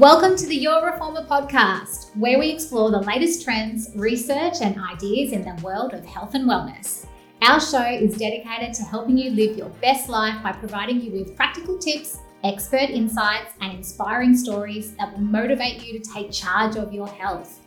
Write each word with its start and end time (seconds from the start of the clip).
Welcome 0.00 0.34
to 0.38 0.46
the 0.46 0.56
Your 0.56 0.84
Reformer 0.84 1.24
podcast, 1.24 2.16
where 2.16 2.36
we 2.36 2.50
explore 2.50 2.90
the 2.90 3.02
latest 3.02 3.44
trends, 3.44 3.90
research, 3.94 4.54
and 4.60 4.76
ideas 4.76 5.30
in 5.30 5.44
the 5.44 5.62
world 5.62 5.94
of 5.94 6.04
health 6.04 6.34
and 6.34 6.50
wellness. 6.50 7.06
Our 7.42 7.60
show 7.60 7.84
is 7.84 8.18
dedicated 8.18 8.74
to 8.74 8.82
helping 8.82 9.16
you 9.16 9.30
live 9.30 9.56
your 9.56 9.68
best 9.80 10.08
life 10.08 10.42
by 10.42 10.50
providing 10.50 11.00
you 11.00 11.12
with 11.12 11.36
practical 11.36 11.78
tips, 11.78 12.18
expert 12.42 12.90
insights, 12.90 13.52
and 13.60 13.72
inspiring 13.72 14.36
stories 14.36 14.96
that 14.96 15.12
will 15.12 15.20
motivate 15.20 15.86
you 15.86 16.00
to 16.00 16.12
take 16.12 16.32
charge 16.32 16.74
of 16.74 16.92
your 16.92 17.06
health. 17.06 17.60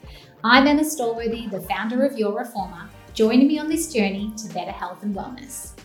I'm 0.44 0.68
Emma 0.68 0.82
Stallworthy, 0.82 1.50
the 1.50 1.62
founder 1.62 2.06
of 2.06 2.20
Your 2.20 2.38
Reformer. 2.38 2.90
Joining 3.14 3.48
me 3.48 3.58
on 3.58 3.70
this 3.70 3.94
journey 3.94 4.34
to 4.36 4.54
better 4.54 4.72
health 4.72 5.02
and 5.02 5.16
wellness. 5.16 5.77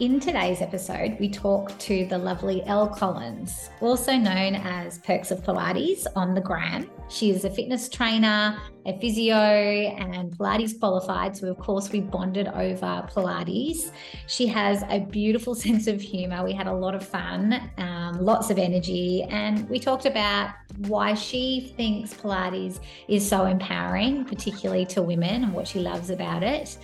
In 0.00 0.18
today's 0.18 0.60
episode, 0.60 1.16
we 1.20 1.28
talk 1.28 1.78
to 1.78 2.04
the 2.06 2.18
lovely 2.18 2.64
Elle 2.66 2.88
Collins, 2.88 3.70
also 3.80 4.14
known 4.16 4.56
as 4.56 4.98
Perks 4.98 5.30
of 5.30 5.44
Pilates 5.44 6.04
on 6.16 6.34
the 6.34 6.40
gram. 6.40 6.90
She 7.08 7.30
is 7.30 7.44
a 7.44 7.50
fitness 7.50 7.88
trainer, 7.88 8.60
a 8.86 8.98
physio, 8.98 9.36
and 9.36 10.36
Pilates 10.36 10.76
qualified. 10.76 11.36
So, 11.36 11.46
of 11.48 11.58
course, 11.58 11.92
we 11.92 12.00
bonded 12.00 12.48
over 12.48 13.08
Pilates. 13.08 13.92
She 14.26 14.48
has 14.48 14.82
a 14.88 14.98
beautiful 14.98 15.54
sense 15.66 15.86
of 15.86 16.00
humor. 16.00 16.42
We 16.42 16.54
had 16.54 16.66
a 16.66 16.74
lot 16.74 16.96
of 16.96 17.06
fun, 17.06 17.70
um, 17.78 18.18
lots 18.18 18.50
of 18.50 18.58
energy, 18.58 19.22
and 19.30 19.68
we 19.70 19.78
talked 19.78 20.06
about 20.06 20.54
why 20.88 21.14
she 21.14 21.72
thinks 21.76 22.12
Pilates 22.14 22.80
is 23.06 23.24
so 23.26 23.44
empowering, 23.44 24.24
particularly 24.24 24.86
to 24.86 25.02
women, 25.02 25.44
and 25.44 25.52
what 25.52 25.68
she 25.68 25.78
loves 25.78 26.10
about 26.10 26.42
it. 26.42 26.78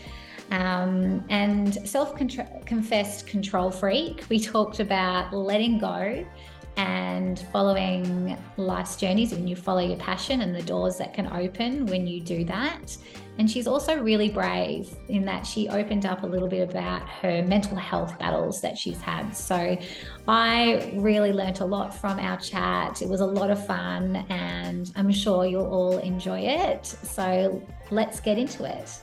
Um, 0.51 1.25
and 1.29 1.75
self 1.89 2.17
confessed 2.17 3.27
control 3.27 3.71
freak. 3.71 4.25
We 4.29 4.41
talked 4.41 4.81
about 4.81 5.33
letting 5.33 5.79
go 5.79 6.27
and 6.77 7.39
following 7.53 8.39
life's 8.57 8.97
journeys 8.97 9.33
when 9.33 9.47
you 9.47 9.55
follow 9.55 9.81
your 9.81 9.99
passion 9.99 10.41
and 10.41 10.55
the 10.55 10.63
doors 10.63 10.97
that 10.99 11.13
can 11.13 11.27
open 11.33 11.87
when 11.87 12.07
you 12.07 12.21
do 12.21 12.45
that. 12.45 12.97
And 13.39 13.51
she's 13.51 13.67
also 13.67 13.99
really 13.99 14.29
brave 14.29 14.95
in 15.09 15.25
that 15.25 15.47
she 15.47 15.69
opened 15.69 16.05
up 16.05 16.23
a 16.25 16.27
little 16.27 16.49
bit 16.49 16.69
about 16.69 17.09
her 17.09 17.43
mental 17.43 17.77
health 17.77 18.19
battles 18.19 18.61
that 18.61 18.77
she's 18.77 19.01
had. 19.01 19.35
So 19.37 19.79
I 20.29 20.93
really 20.95 21.33
learnt 21.33 21.61
a 21.61 21.65
lot 21.65 21.95
from 21.95 22.19
our 22.19 22.39
chat. 22.39 23.01
It 23.03 23.09
was 23.09 23.21
a 23.21 23.27
lot 23.27 23.51
of 23.51 23.65
fun, 23.67 24.17
and 24.29 24.93
I'm 24.97 25.11
sure 25.11 25.47
you'll 25.47 25.67
all 25.67 25.99
enjoy 25.99 26.41
it. 26.41 26.85
So 26.85 27.67
let's 27.91 28.21
get 28.21 28.37
into 28.37 28.65
it. 28.65 29.01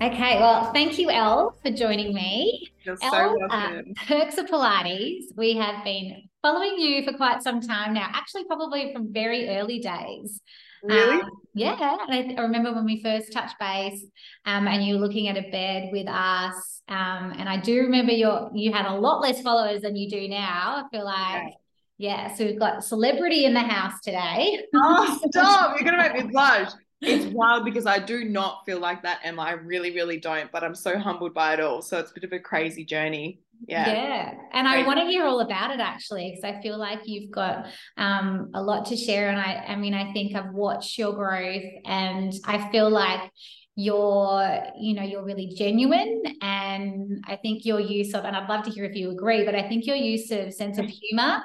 Okay, 0.00 0.38
well, 0.38 0.72
thank 0.74 0.98
you, 0.98 1.08
Elle, 1.08 1.56
for 1.62 1.70
joining 1.70 2.12
me. 2.12 2.70
You're 2.84 2.98
Elle, 3.02 3.10
so 3.10 3.16
uh, 3.16 3.34
welcome. 3.48 3.94
Uh, 3.96 4.04
Perks 4.06 4.36
of 4.36 4.46
Pilates. 4.46 5.24
We 5.36 5.56
have 5.56 5.82
been 5.84 6.28
following 6.42 6.78
you 6.78 7.02
for 7.02 7.14
quite 7.14 7.42
some 7.42 7.62
time 7.62 7.94
now, 7.94 8.10
actually, 8.12 8.44
probably 8.44 8.92
from 8.92 9.10
very 9.10 9.48
early 9.48 9.78
days. 9.78 10.42
Really? 10.82 11.22
Um, 11.22 11.30
yeah. 11.54 11.76
I, 11.80 12.34
I, 12.36 12.42
remember 12.42 12.74
when 12.74 12.84
we 12.84 13.02
first 13.02 13.32
touched 13.32 13.58
base 13.58 14.04
um, 14.44 14.68
and 14.68 14.84
you 14.84 14.96
were 14.96 15.00
looking 15.00 15.28
at 15.28 15.38
a 15.38 15.50
bed 15.50 15.88
with 15.90 16.08
us. 16.08 16.82
Um, 16.88 17.32
and 17.38 17.48
I 17.48 17.56
do 17.56 17.80
remember 17.80 18.12
your 18.12 18.50
you 18.54 18.72
had 18.72 18.86
a 18.86 18.94
lot 18.94 19.22
less 19.22 19.40
followers 19.40 19.80
than 19.80 19.96
you 19.96 20.10
do 20.10 20.28
now. 20.28 20.84
I 20.84 20.88
feel 20.90 21.06
like. 21.06 21.54
Yeah, 21.98 22.34
so 22.34 22.44
we've 22.44 22.58
got 22.58 22.84
celebrity 22.84 23.46
in 23.46 23.54
the 23.54 23.60
house 23.60 23.98
today. 24.02 24.62
Oh, 24.74 25.18
stop. 25.30 25.80
You're 25.80 25.90
going 25.90 26.02
to 26.02 26.12
make 26.12 26.26
me 26.26 26.30
blush 26.30 26.70
it's 27.00 27.26
wild 27.26 27.64
because 27.64 27.86
I 27.86 27.98
do 27.98 28.24
not 28.24 28.62
feel 28.64 28.78
like 28.78 29.02
that, 29.02 29.20
Emma. 29.22 29.42
I 29.42 29.52
really, 29.52 29.94
really 29.94 30.18
don't. 30.18 30.50
But 30.50 30.64
I'm 30.64 30.74
so 30.74 30.98
humbled 30.98 31.34
by 31.34 31.54
it 31.54 31.60
all. 31.60 31.82
So 31.82 31.98
it's 31.98 32.10
a 32.10 32.14
bit 32.14 32.24
of 32.24 32.32
a 32.32 32.38
crazy 32.38 32.84
journey. 32.84 33.40
Yeah. 33.66 33.88
Yeah. 33.88 34.34
And 34.52 34.66
crazy. 34.66 34.82
I 34.82 34.86
want 34.86 35.00
to 35.00 35.06
hear 35.06 35.24
all 35.24 35.40
about 35.40 35.70
it 35.70 35.80
actually, 35.80 36.30
because 36.30 36.44
I 36.44 36.60
feel 36.62 36.78
like 36.78 37.00
you've 37.04 37.30
got 37.30 37.66
um, 37.96 38.50
a 38.54 38.62
lot 38.62 38.86
to 38.86 38.96
share. 38.96 39.30
And 39.30 39.40
I, 39.40 39.64
I 39.68 39.76
mean, 39.76 39.94
I 39.94 40.12
think 40.12 40.34
I've 40.34 40.52
watched 40.52 40.98
your 40.98 41.12
growth 41.12 41.64
and 41.84 42.32
I 42.44 42.70
feel 42.70 42.90
like 42.90 43.30
you're 43.78 44.62
you 44.80 44.94
know 44.94 45.02
you're 45.02 45.22
really 45.22 45.52
genuine 45.54 46.22
and 46.40 47.22
i 47.28 47.36
think 47.36 47.66
your 47.66 47.78
use 47.78 48.14
of 48.14 48.24
and 48.24 48.34
i'd 48.34 48.48
love 48.48 48.64
to 48.64 48.70
hear 48.70 48.86
if 48.86 48.96
you 48.96 49.10
agree 49.10 49.44
but 49.44 49.54
i 49.54 49.68
think 49.68 49.84
your 49.84 49.96
use 49.96 50.30
of 50.30 50.50
sense 50.52 50.78
of 50.78 50.86
humor 50.86 51.42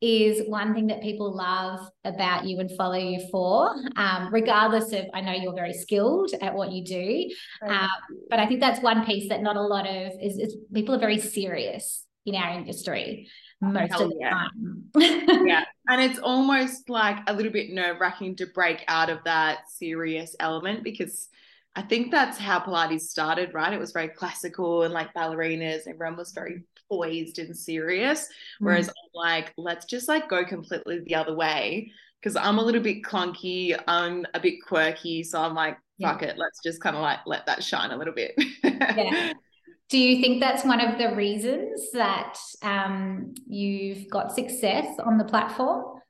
is 0.00 0.46
one 0.48 0.74
thing 0.74 0.88
that 0.88 1.00
people 1.00 1.34
love 1.34 1.80
about 2.04 2.44
you 2.44 2.60
and 2.60 2.70
follow 2.76 2.98
you 2.98 3.26
for, 3.30 3.74
um, 3.96 4.28
regardless 4.32 4.92
of, 4.92 5.06
I 5.14 5.20
know 5.20 5.32
you're 5.32 5.54
very 5.54 5.72
skilled 5.72 6.30
at 6.42 6.54
what 6.54 6.72
you 6.72 6.84
do. 6.84 7.30
Um, 7.66 7.88
but 8.28 8.38
I 8.38 8.46
think 8.46 8.60
that's 8.60 8.82
one 8.82 9.06
piece 9.06 9.28
that 9.30 9.40
not 9.40 9.56
a 9.56 9.62
lot 9.62 9.86
of 9.86 10.12
is, 10.20 10.38
is 10.38 10.56
people 10.74 10.94
are 10.94 10.98
very 10.98 11.18
serious 11.18 12.04
in 12.26 12.34
our 12.34 12.58
industry 12.58 13.28
most 13.72 13.92
Hell 13.92 14.04
of 14.04 14.10
the 14.10 14.16
yeah. 14.20 14.30
time. 14.30 14.84
yeah. 15.46 15.64
And 15.86 16.00
it's 16.00 16.18
almost 16.18 16.88
like 16.88 17.18
a 17.26 17.34
little 17.34 17.52
bit 17.52 17.68
nerve 17.68 18.00
wracking 18.00 18.36
to 18.36 18.46
break 18.46 18.82
out 18.88 19.10
of 19.10 19.22
that 19.24 19.70
serious 19.70 20.34
element 20.40 20.82
because 20.82 21.28
I 21.76 21.82
think 21.82 22.10
that's 22.10 22.38
how 22.38 22.60
Pilates 22.60 23.02
started, 23.02 23.52
right? 23.52 23.70
It 23.70 23.78
was 23.78 23.92
very 23.92 24.08
classical 24.08 24.84
and 24.84 24.94
like 24.94 25.12
ballerinas, 25.12 25.86
everyone 25.86 26.16
was 26.16 26.32
very 26.32 26.64
poised 26.94 27.38
and 27.38 27.56
serious. 27.56 28.28
Whereas 28.58 28.88
mm. 28.88 28.90
I'm 28.90 29.10
like, 29.14 29.52
let's 29.56 29.86
just 29.86 30.08
like 30.08 30.28
go 30.28 30.44
completely 30.44 31.00
the 31.00 31.14
other 31.14 31.34
way. 31.34 31.92
Cause 32.22 32.36
I'm 32.36 32.58
a 32.58 32.62
little 32.62 32.80
bit 32.80 33.02
clunky, 33.02 33.78
I'm 33.86 34.24
a 34.32 34.40
bit 34.40 34.62
quirky. 34.66 35.22
So 35.22 35.42
I'm 35.42 35.54
like, 35.54 35.76
fuck 36.00 36.22
yeah. 36.22 36.28
it, 36.28 36.38
let's 36.38 36.60
just 36.64 36.80
kind 36.80 36.96
of 36.96 37.02
like 37.02 37.18
let 37.26 37.44
that 37.46 37.62
shine 37.62 37.90
a 37.90 37.96
little 37.96 38.14
bit. 38.14 38.32
yeah. 38.62 39.32
Do 39.90 39.98
you 39.98 40.22
think 40.22 40.40
that's 40.40 40.64
one 40.64 40.80
of 40.80 40.98
the 40.98 41.14
reasons 41.14 41.90
that 41.92 42.38
um, 42.62 43.34
you've 43.46 44.08
got 44.08 44.34
success 44.34 44.86
on 45.04 45.18
the 45.18 45.24
platform? 45.24 46.00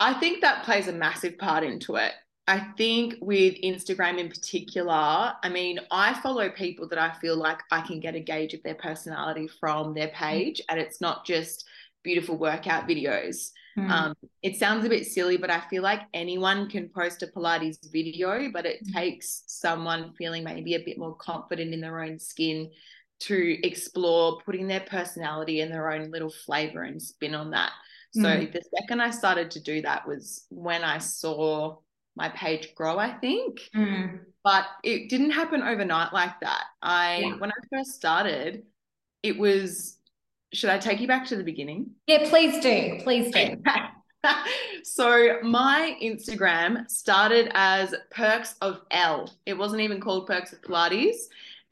I 0.00 0.14
think 0.14 0.40
that 0.40 0.64
plays 0.64 0.88
a 0.88 0.92
massive 0.92 1.36
part 1.36 1.62
into 1.62 1.96
it. 1.96 2.12
I 2.48 2.60
think 2.76 3.16
with 3.20 3.56
Instagram 3.62 4.18
in 4.18 4.28
particular, 4.28 4.92
I 5.42 5.48
mean, 5.48 5.80
I 5.90 6.14
follow 6.20 6.48
people 6.48 6.88
that 6.88 6.98
I 6.98 7.12
feel 7.14 7.36
like 7.36 7.58
I 7.72 7.80
can 7.80 7.98
get 7.98 8.14
a 8.14 8.20
gauge 8.20 8.54
of 8.54 8.62
their 8.62 8.76
personality 8.76 9.48
from 9.48 9.94
their 9.94 10.08
mm. 10.08 10.14
page, 10.14 10.60
and 10.68 10.78
it's 10.78 11.00
not 11.00 11.26
just 11.26 11.66
beautiful 12.04 12.38
workout 12.38 12.88
videos. 12.88 13.50
Mm. 13.76 13.90
Um, 13.90 14.14
it 14.42 14.56
sounds 14.56 14.84
a 14.84 14.88
bit 14.88 15.06
silly, 15.06 15.36
but 15.36 15.50
I 15.50 15.60
feel 15.68 15.82
like 15.82 16.02
anyone 16.14 16.70
can 16.70 16.88
post 16.88 17.24
a 17.24 17.26
Pilates 17.26 17.90
video, 17.90 18.48
but 18.52 18.64
it 18.64 18.86
mm. 18.86 18.94
takes 18.94 19.42
someone 19.46 20.12
feeling 20.16 20.44
maybe 20.44 20.74
a 20.74 20.84
bit 20.84 20.98
more 20.98 21.16
confident 21.16 21.74
in 21.74 21.80
their 21.80 22.00
own 22.00 22.18
skin 22.20 22.70
to 23.18 23.66
explore 23.66 24.38
putting 24.44 24.68
their 24.68 24.80
personality 24.80 25.62
and 25.62 25.72
their 25.72 25.90
own 25.90 26.12
little 26.12 26.32
flavor 26.44 26.82
and 26.82 27.02
spin 27.02 27.34
on 27.34 27.50
that. 27.50 27.72
So 28.12 28.22
mm. 28.22 28.52
the 28.52 28.62
second 28.78 29.00
I 29.00 29.10
started 29.10 29.50
to 29.52 29.60
do 29.60 29.82
that 29.82 30.06
was 30.06 30.46
when 30.48 30.84
I 30.84 30.98
saw 30.98 31.78
my 32.16 32.28
page 32.30 32.74
grow, 32.74 32.98
I 32.98 33.12
think. 33.12 33.60
Mm. 33.74 34.20
But 34.42 34.66
it 34.82 35.08
didn't 35.10 35.30
happen 35.30 35.62
overnight 35.62 36.12
like 36.12 36.40
that. 36.40 36.64
I 36.82 37.18
yeah. 37.18 37.36
when 37.38 37.50
I 37.50 37.76
first 37.76 37.94
started, 37.94 38.62
it 39.22 39.36
was 39.36 39.98
should 40.52 40.70
I 40.70 40.78
take 40.78 41.00
you 41.00 41.08
back 41.08 41.26
to 41.26 41.36
the 41.36 41.42
beginning? 41.44 41.90
Yeah, 42.06 42.28
please 42.28 42.60
do. 42.60 42.98
Please 43.02 43.32
do. 43.32 43.56
so 44.84 45.38
my 45.42 45.96
Instagram 46.02 46.88
started 46.88 47.50
as 47.54 47.94
Perks 48.10 48.54
of 48.60 48.80
Elle. 48.90 49.30
It 49.44 49.54
wasn't 49.54 49.82
even 49.82 50.00
called 50.00 50.26
Perks 50.26 50.52
of 50.52 50.62
Pilates 50.62 51.16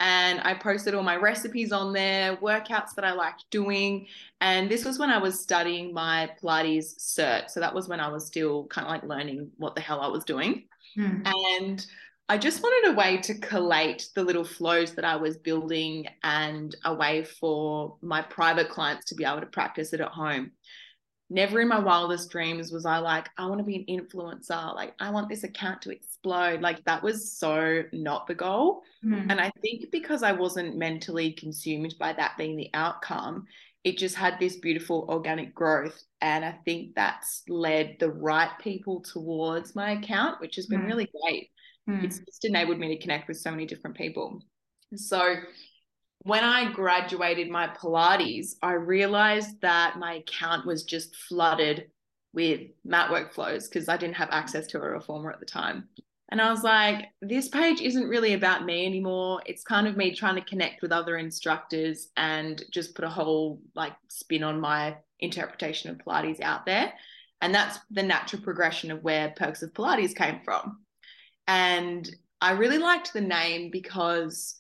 and 0.01 0.41
I 0.43 0.55
posted 0.55 0.95
all 0.95 1.03
my 1.03 1.17
recipes 1.17 1.73
on 1.73 1.93
there, 1.93 2.37
workouts 2.37 2.95
that 2.97 3.05
I 3.05 3.13
liked 3.13 3.45
doing. 3.51 4.07
And 4.41 4.71
this 4.71 4.85
was 4.85 4.99
when 4.99 5.11
I 5.11 5.19
was 5.19 5.41
studying 5.41 5.95
my 5.95 6.31
Pilates 6.43 6.99
cert. 6.99 7.51
So 7.51 7.61
that 7.61 7.75
was 7.75 7.89
when 7.89 8.01
I 8.01 8.09
was 8.09 8.27
still 8.27 8.67
kind 8.67 8.87
of 8.87 8.91
like 8.91 9.05
learning 9.05 9.51
what 9.57 9.75
the 9.75 9.81
hell 9.81 10.01
I 10.01 10.09
was 10.09 10.25
doing. 10.25 10.65
Mm. 10.99 11.27
And 11.27 11.87
I 12.29 12.39
just 12.39 12.63
wanted 12.63 12.93
a 12.93 12.97
way 12.97 13.19
to 13.19 13.35
collate 13.35 14.09
the 14.15 14.25
little 14.25 14.45
flows 14.45 14.95
that 14.95 15.05
I 15.05 15.17
was 15.17 15.37
building 15.37 16.07
and 16.23 16.75
a 16.85 16.95
way 16.95 17.25
for 17.25 17.97
my 18.03 18.23
private 18.23 18.71
clients 18.71 19.07
to 19.07 19.15
be 19.15 19.25
able 19.25 19.41
to 19.41 19.47
practice 19.47 19.93
it 19.93 20.01
at 20.01 20.09
home 20.09 20.51
never 21.31 21.61
in 21.61 21.69
my 21.69 21.79
wildest 21.79 22.31
dreams 22.31 22.71
was 22.71 22.85
I 22.85 22.99
like, 22.99 23.29
I 23.39 23.47
want 23.47 23.59
to 23.59 23.65
be 23.65 23.77
an 23.77 24.01
influencer. 24.01 24.75
Like, 24.75 24.95
I 25.01 25.11
want 25.11 25.29
this 25.29 25.45
account 25.45 25.83
to 25.83 25.91
explode. 25.91 26.61
Like, 26.61 26.85
that 26.85 27.03
was 27.03 27.33
so 27.33 27.83
not 27.93 28.27
the 28.27 28.35
goal. 28.35 28.83
Mm. 29.05 29.27
And 29.31 29.41
I 29.41 29.51
think 29.63 29.91
because 29.91 30.23
I 30.23 30.33
wasn't 30.33 30.77
mentally 30.77 31.33
consumed 31.33 31.95
by 31.99 32.13
that 32.13 32.37
being 32.37 32.57
the 32.57 32.71
outcome, 32.75 33.47
it 33.85 33.99
just 33.99 34.15
had 34.15 34.39
this 34.39 34.57
beautiful 34.57 35.07
organic 35.09 35.55
growth. 35.55 36.03
And 36.21 36.45
I 36.45 36.59
think 36.65 36.95
that's 36.95 37.43
led 37.49 37.97
the 38.01 38.11
right 38.11 38.51
people 38.61 39.01
towards 39.01 39.75
my 39.75 39.93
account, 39.93 40.41
which 40.41 40.57
has 40.57 40.67
been 40.67 40.83
mm. 40.83 40.87
really 40.87 41.11
great. 41.23 41.51
Mm. 41.89 42.05
It's 42.05 42.19
just 42.19 42.45
enabled 42.45 42.79
me 42.79 42.89
to 42.89 43.03
connect 43.03 43.29
with 43.29 43.39
so 43.39 43.51
many 43.51 43.67
different 43.67 43.97
people. 43.97 44.43
So, 44.97 45.35
when 46.25 46.43
I 46.43 46.73
graduated 46.73 47.51
my 47.51 47.69
Pilates, 47.69 48.55
I 48.63 48.73
realized 48.73 49.61
that 49.61 49.99
my 49.99 50.15
account 50.15 50.67
was 50.67 50.83
just 50.83 51.15
flooded 51.17 51.91
with 52.33 52.63
mat 52.85 53.11
workflows 53.11 53.69
because 53.69 53.89
I 53.89 53.99
didn't 53.99 54.17
have 54.17 54.31
access 54.33 54.67
to 54.69 54.79
a 54.79 54.81
reformer 54.81 55.31
at 55.31 55.39
the 55.39 55.47
time. 55.47 55.89
And 56.31 56.41
I 56.41 56.51
was 56.51 56.65
like, 56.65 57.11
this 57.21 57.49
page 57.49 57.83
isn't 57.83 58.09
really 58.09 58.33
about 58.33 58.65
me 58.65 58.87
anymore. 58.87 59.43
It's 59.45 59.63
kind 59.63 59.87
of 59.87 59.99
me 59.99 60.15
trying 60.15 60.37
to 60.37 60.41
connect 60.41 60.81
with 60.81 60.93
other 60.93 61.19
instructors 61.19 62.09
and 62.17 62.65
just 62.73 62.95
put 62.95 63.05
a 63.05 63.11
whole 63.11 63.61
like 63.75 63.93
spin 64.09 64.43
on 64.43 64.59
my 64.61 64.97
interpretation 65.21 65.91
of 65.91 65.99
Pilates 65.99 66.41
out 66.41 66.65
there. 66.65 66.95
And 67.43 67.55
that's 67.55 67.79
the 67.91 68.03
natural 68.03 68.41
progression 68.41 68.91
of 68.91 69.05
where 69.05 69.35
Perks 69.37 69.63
of 69.63 69.75
Pilates 69.75 70.17
came 70.17 70.41
from. 70.43 70.81
And 71.47 72.09
I 72.41 72.53
really 72.53 72.79
liked 72.79 73.13
the 73.13 73.21
name 73.21 73.71
because 73.71 74.57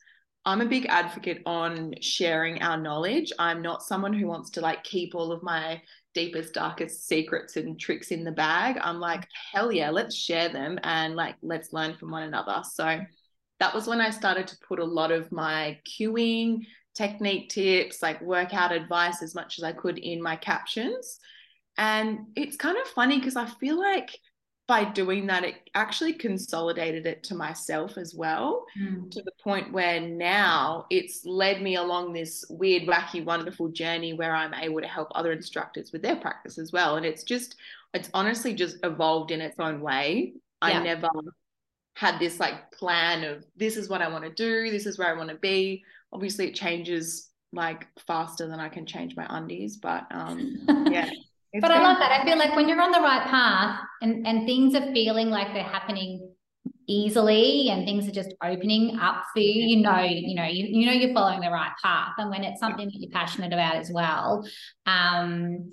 I'm 0.46 0.60
a 0.60 0.66
big 0.66 0.86
advocate 0.86 1.42
on 1.46 1.94
sharing 2.00 2.60
our 2.60 2.76
knowledge. 2.76 3.32
I'm 3.38 3.62
not 3.62 3.82
someone 3.82 4.12
who 4.12 4.26
wants 4.26 4.50
to 4.50 4.60
like 4.60 4.84
keep 4.84 5.14
all 5.14 5.32
of 5.32 5.42
my 5.42 5.80
deepest, 6.12 6.52
darkest 6.54 7.08
secrets 7.08 7.56
and 7.56 7.80
tricks 7.80 8.10
in 8.10 8.24
the 8.24 8.32
bag. 8.32 8.78
I'm 8.80 9.00
like, 9.00 9.26
hell 9.52 9.72
yeah, 9.72 9.90
let's 9.90 10.14
share 10.14 10.50
them 10.50 10.78
and 10.82 11.16
like 11.16 11.36
let's 11.42 11.72
learn 11.72 11.94
from 11.94 12.10
one 12.10 12.24
another. 12.24 12.62
So 12.72 13.00
that 13.60 13.74
was 13.74 13.86
when 13.86 14.00
I 14.00 14.10
started 14.10 14.46
to 14.48 14.58
put 14.68 14.80
a 14.80 14.84
lot 14.84 15.10
of 15.10 15.32
my 15.32 15.78
cueing, 15.88 16.66
technique 16.94 17.48
tips, 17.48 18.02
like 18.02 18.20
workout 18.20 18.72
advice 18.72 19.22
as 19.22 19.34
much 19.34 19.58
as 19.58 19.64
I 19.64 19.72
could 19.72 19.98
in 19.98 20.22
my 20.22 20.36
captions. 20.36 21.20
And 21.78 22.18
it's 22.36 22.56
kind 22.56 22.76
of 22.76 22.86
funny 22.88 23.18
because 23.18 23.36
I 23.36 23.46
feel 23.46 23.78
like 23.78 24.18
by 24.66 24.84
doing 24.84 25.26
that, 25.26 25.44
it 25.44 25.56
actually 25.74 26.14
consolidated 26.14 27.04
it 27.04 27.22
to 27.24 27.34
myself 27.34 27.98
as 27.98 28.14
well, 28.14 28.64
mm. 28.78 29.10
to 29.10 29.20
the 29.22 29.32
point 29.42 29.72
where 29.72 30.00
now 30.00 30.86
it's 30.88 31.26
led 31.26 31.60
me 31.60 31.76
along 31.76 32.12
this 32.12 32.44
weird, 32.48 32.84
wacky, 32.84 33.22
wonderful 33.22 33.68
journey 33.68 34.14
where 34.14 34.34
I'm 34.34 34.54
able 34.54 34.80
to 34.80 34.86
help 34.88 35.08
other 35.14 35.32
instructors 35.32 35.92
with 35.92 36.00
their 36.00 36.16
practice 36.16 36.58
as 36.58 36.72
well. 36.72 36.96
And 36.96 37.04
it's 37.04 37.24
just, 37.24 37.56
it's 37.92 38.08
honestly 38.14 38.54
just 38.54 38.78
evolved 38.82 39.30
in 39.30 39.42
its 39.42 39.58
own 39.58 39.80
way. 39.80 40.32
Yeah. 40.62 40.80
I 40.80 40.82
never 40.82 41.10
had 41.96 42.18
this 42.18 42.40
like 42.40 42.72
plan 42.72 43.22
of 43.22 43.44
this 43.56 43.76
is 43.76 43.88
what 43.90 44.00
I 44.00 44.08
want 44.08 44.24
to 44.24 44.30
do, 44.30 44.70
this 44.70 44.86
is 44.86 44.98
where 44.98 45.08
I 45.08 45.18
want 45.18 45.28
to 45.28 45.36
be. 45.36 45.84
Obviously, 46.10 46.48
it 46.48 46.54
changes 46.54 47.28
like 47.52 47.86
faster 48.06 48.48
than 48.48 48.60
I 48.60 48.70
can 48.70 48.86
change 48.86 49.14
my 49.14 49.26
undies, 49.28 49.76
but 49.76 50.06
um, 50.10 50.88
yeah. 50.90 51.10
It's 51.54 51.62
but 51.62 51.70
I 51.70 51.80
love 51.80 51.98
that. 52.00 52.10
I 52.10 52.24
feel 52.24 52.36
like 52.36 52.56
when 52.56 52.68
you're 52.68 52.82
on 52.82 52.90
the 52.90 52.98
right 52.98 53.24
path 53.28 53.78
and, 54.02 54.26
and 54.26 54.44
things 54.44 54.74
are 54.74 54.92
feeling 54.92 55.30
like 55.30 55.54
they're 55.54 55.62
happening 55.62 56.34
easily 56.88 57.68
and 57.68 57.86
things 57.86 58.08
are 58.08 58.12
just 58.12 58.34
opening 58.42 58.98
up 58.98 59.22
for 59.32 59.38
you, 59.38 59.76
you 59.76 59.76
know, 59.76 60.00
you 60.00 60.34
know, 60.34 60.46
you, 60.46 60.66
you 60.66 60.84
know 60.84 60.92
you're 60.92 61.14
following 61.14 61.40
the 61.40 61.50
right 61.50 61.70
path. 61.80 62.14
And 62.18 62.28
when 62.28 62.42
it's 62.42 62.58
something 62.58 62.86
that 62.86 62.96
you're 62.98 63.12
passionate 63.12 63.52
about 63.52 63.76
as 63.76 63.88
well, 63.94 64.44
um, 64.86 65.72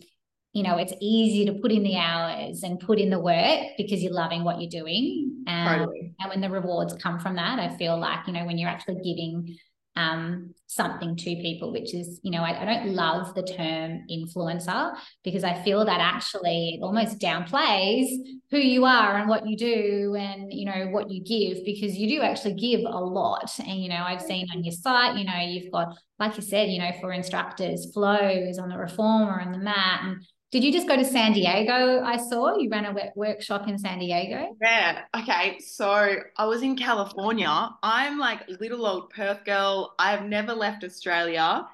you 0.53 0.61
know, 0.61 0.77
it's 0.77 0.93
easy 1.01 1.45
to 1.45 1.53
put 1.53 1.71
in 1.71 1.81
the 1.81 1.97
hours 1.97 2.61
and 2.61 2.79
put 2.79 2.99
in 2.99 3.09
the 3.09 3.19
work 3.19 3.69
because 3.75 4.03
you're 4.03 4.13
loving 4.13 4.43
what 4.43 4.61
you're 4.61 4.69
doing. 4.69 5.43
Um, 5.47 5.79
totally. 5.79 6.13
And 6.19 6.29
when 6.29 6.41
the 6.41 6.49
rewards 6.51 6.93
come 7.01 7.17
from 7.17 7.37
that, 7.37 7.57
I 7.57 7.75
feel 7.77 7.99
like, 7.99 8.27
you 8.27 8.33
know, 8.33 8.45
when 8.45 8.59
you're 8.59 8.69
actually 8.69 8.97
giving 8.97 9.57
um, 9.95 10.53
something 10.67 11.17
to 11.17 11.35
people, 11.35 11.71
which 11.71 11.93
is, 11.93 12.21
you 12.23 12.31
know, 12.31 12.41
I, 12.41 12.61
I, 12.61 12.65
don't 12.65 12.93
love 12.93 13.35
the 13.35 13.43
term 13.43 14.05
influencer 14.09 14.93
because 15.21 15.43
I 15.43 15.61
feel 15.63 15.83
that 15.83 15.99
actually 15.99 16.75
it 16.75 16.83
almost 16.83 17.19
downplays 17.19 18.07
who 18.51 18.57
you 18.57 18.85
are 18.85 19.17
and 19.17 19.27
what 19.27 19.45
you 19.45 19.57
do 19.57 20.15
and, 20.17 20.51
you 20.51 20.65
know, 20.65 20.87
what 20.91 21.09
you 21.09 21.21
give 21.21 21.65
because 21.65 21.97
you 21.97 22.07
do 22.07 22.21
actually 22.21 22.53
give 22.53 22.81
a 22.81 22.99
lot. 22.99 23.51
And, 23.59 23.83
you 23.83 23.89
know, 23.89 24.01
I've 24.01 24.21
seen 24.21 24.47
on 24.55 24.63
your 24.63 24.71
site, 24.71 25.17
you 25.17 25.25
know, 25.25 25.39
you've 25.39 25.71
got, 25.73 25.97
like 26.19 26.37
you 26.37 26.43
said, 26.43 26.69
you 26.69 26.79
know, 26.79 26.91
for 27.01 27.11
instructors, 27.11 27.91
flows 27.93 28.59
on 28.59 28.69
the 28.69 28.77
reformer 28.77 29.39
and 29.39 29.53
the 29.53 29.59
mat 29.59 30.01
and 30.03 30.25
did 30.51 30.65
you 30.65 30.71
just 30.71 30.87
go 30.87 30.97
to 30.97 31.05
San 31.05 31.31
Diego? 31.31 32.03
I 32.03 32.17
saw 32.17 32.57
you 32.57 32.69
ran 32.69 32.85
a 32.85 33.11
workshop 33.15 33.69
in 33.69 33.77
San 33.77 33.99
Diego. 33.99 34.55
Yeah. 34.61 35.03
Okay. 35.15 35.59
So 35.59 36.17
I 36.37 36.45
was 36.45 36.61
in 36.61 36.75
California. 36.75 37.69
I'm 37.81 38.19
like 38.19 38.47
little 38.59 38.85
old 38.85 39.11
Perth 39.11 39.45
girl. 39.45 39.95
I've 39.97 40.25
never 40.25 40.53
left 40.53 40.83
Australia. 40.83 41.65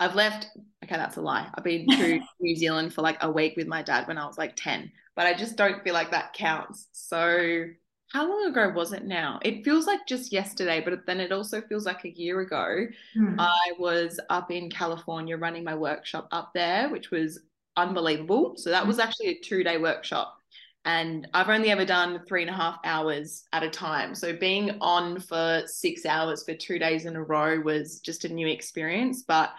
I've 0.00 0.14
left. 0.14 0.48
Okay, 0.82 0.96
that's 0.96 1.18
a 1.18 1.20
lie. 1.20 1.48
I've 1.54 1.62
been 1.62 1.86
to 1.86 2.20
New 2.40 2.56
Zealand 2.56 2.94
for 2.94 3.02
like 3.02 3.18
a 3.20 3.30
week 3.30 3.54
with 3.56 3.66
my 3.66 3.82
dad 3.82 4.08
when 4.08 4.16
I 4.16 4.26
was 4.26 4.38
like 4.38 4.56
10, 4.56 4.90
but 5.14 5.26
I 5.26 5.34
just 5.34 5.56
don't 5.56 5.84
feel 5.84 5.94
like 5.94 6.10
that 6.10 6.32
counts. 6.32 6.88
So 6.92 7.66
how 8.12 8.28
long 8.28 8.50
ago 8.50 8.70
was 8.74 8.92
it 8.92 9.04
now? 9.04 9.40
It 9.42 9.64
feels 9.64 9.86
like 9.86 10.00
just 10.08 10.32
yesterday, 10.32 10.80
but 10.84 11.06
then 11.06 11.20
it 11.20 11.32
also 11.32 11.60
feels 11.60 11.86
like 11.86 12.04
a 12.04 12.10
year 12.10 12.40
ago. 12.40 12.86
Hmm. 13.14 13.38
I 13.38 13.72
was 13.78 14.18
up 14.28 14.50
in 14.50 14.70
California 14.70 15.36
running 15.36 15.64
my 15.64 15.74
workshop 15.74 16.28
up 16.32 16.52
there, 16.52 16.88
which 16.88 17.10
was 17.10 17.38
unbelievable. 17.76 18.54
So 18.56 18.70
that 18.70 18.86
was 18.86 18.98
mm. 18.98 19.04
actually 19.04 19.28
a 19.28 19.38
two 19.38 19.62
day 19.62 19.78
workshop. 19.78 20.38
And 20.84 21.28
I've 21.32 21.48
only 21.48 21.70
ever 21.70 21.84
done 21.84 22.22
three 22.26 22.42
and 22.42 22.50
a 22.50 22.54
half 22.54 22.78
hours 22.84 23.44
at 23.52 23.62
a 23.62 23.70
time. 23.70 24.16
So 24.16 24.36
being 24.36 24.78
on 24.80 25.20
for 25.20 25.62
six 25.66 26.04
hours 26.04 26.42
for 26.44 26.54
two 26.54 26.78
days 26.78 27.06
in 27.06 27.14
a 27.14 27.22
row 27.22 27.60
was 27.60 28.00
just 28.00 28.24
a 28.24 28.32
new 28.32 28.48
experience. 28.48 29.22
But 29.22 29.50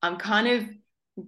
I'm 0.00 0.16
kind 0.16 0.48
of 0.48 0.64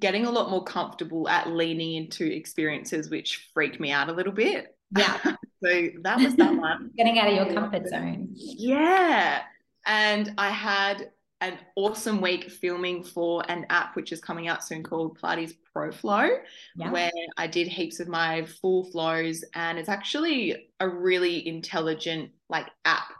getting 0.00 0.24
a 0.24 0.30
lot 0.30 0.50
more 0.50 0.64
comfortable 0.64 1.28
at 1.28 1.50
leaning 1.50 1.94
into 1.94 2.24
experiences 2.24 3.10
which 3.10 3.50
freak 3.52 3.78
me 3.78 3.90
out 3.90 4.08
a 4.08 4.12
little 4.12 4.32
bit. 4.32 4.74
Yeah. 4.96 5.18
so 5.62 5.88
that 6.02 6.20
was 6.20 6.36
that 6.36 6.56
one. 6.56 6.90
Getting 6.96 7.18
out 7.18 7.28
of 7.28 7.34
your 7.34 7.52
comfort 7.52 7.86
zone. 7.88 8.28
Yeah. 8.32 9.42
And 9.86 10.32
I 10.38 10.50
had 10.50 11.10
an 11.40 11.58
awesome 11.76 12.20
week 12.20 12.50
filming 12.50 13.02
for 13.02 13.42
an 13.50 13.66
app 13.68 13.96
which 13.96 14.12
is 14.12 14.20
coming 14.20 14.48
out 14.48 14.64
soon 14.64 14.82
called 14.82 15.18
Pilates 15.18 15.54
Pro 15.72 15.92
Flow, 15.92 16.28
yeah. 16.76 16.90
where 16.90 17.10
I 17.36 17.46
did 17.46 17.68
heaps 17.68 18.00
of 18.00 18.08
my 18.08 18.44
full 18.44 18.84
flows, 18.90 19.44
and 19.54 19.78
it's 19.78 19.88
actually 19.88 20.68
a 20.80 20.88
really 20.88 21.46
intelligent 21.46 22.30
like 22.48 22.70
app 22.84 23.12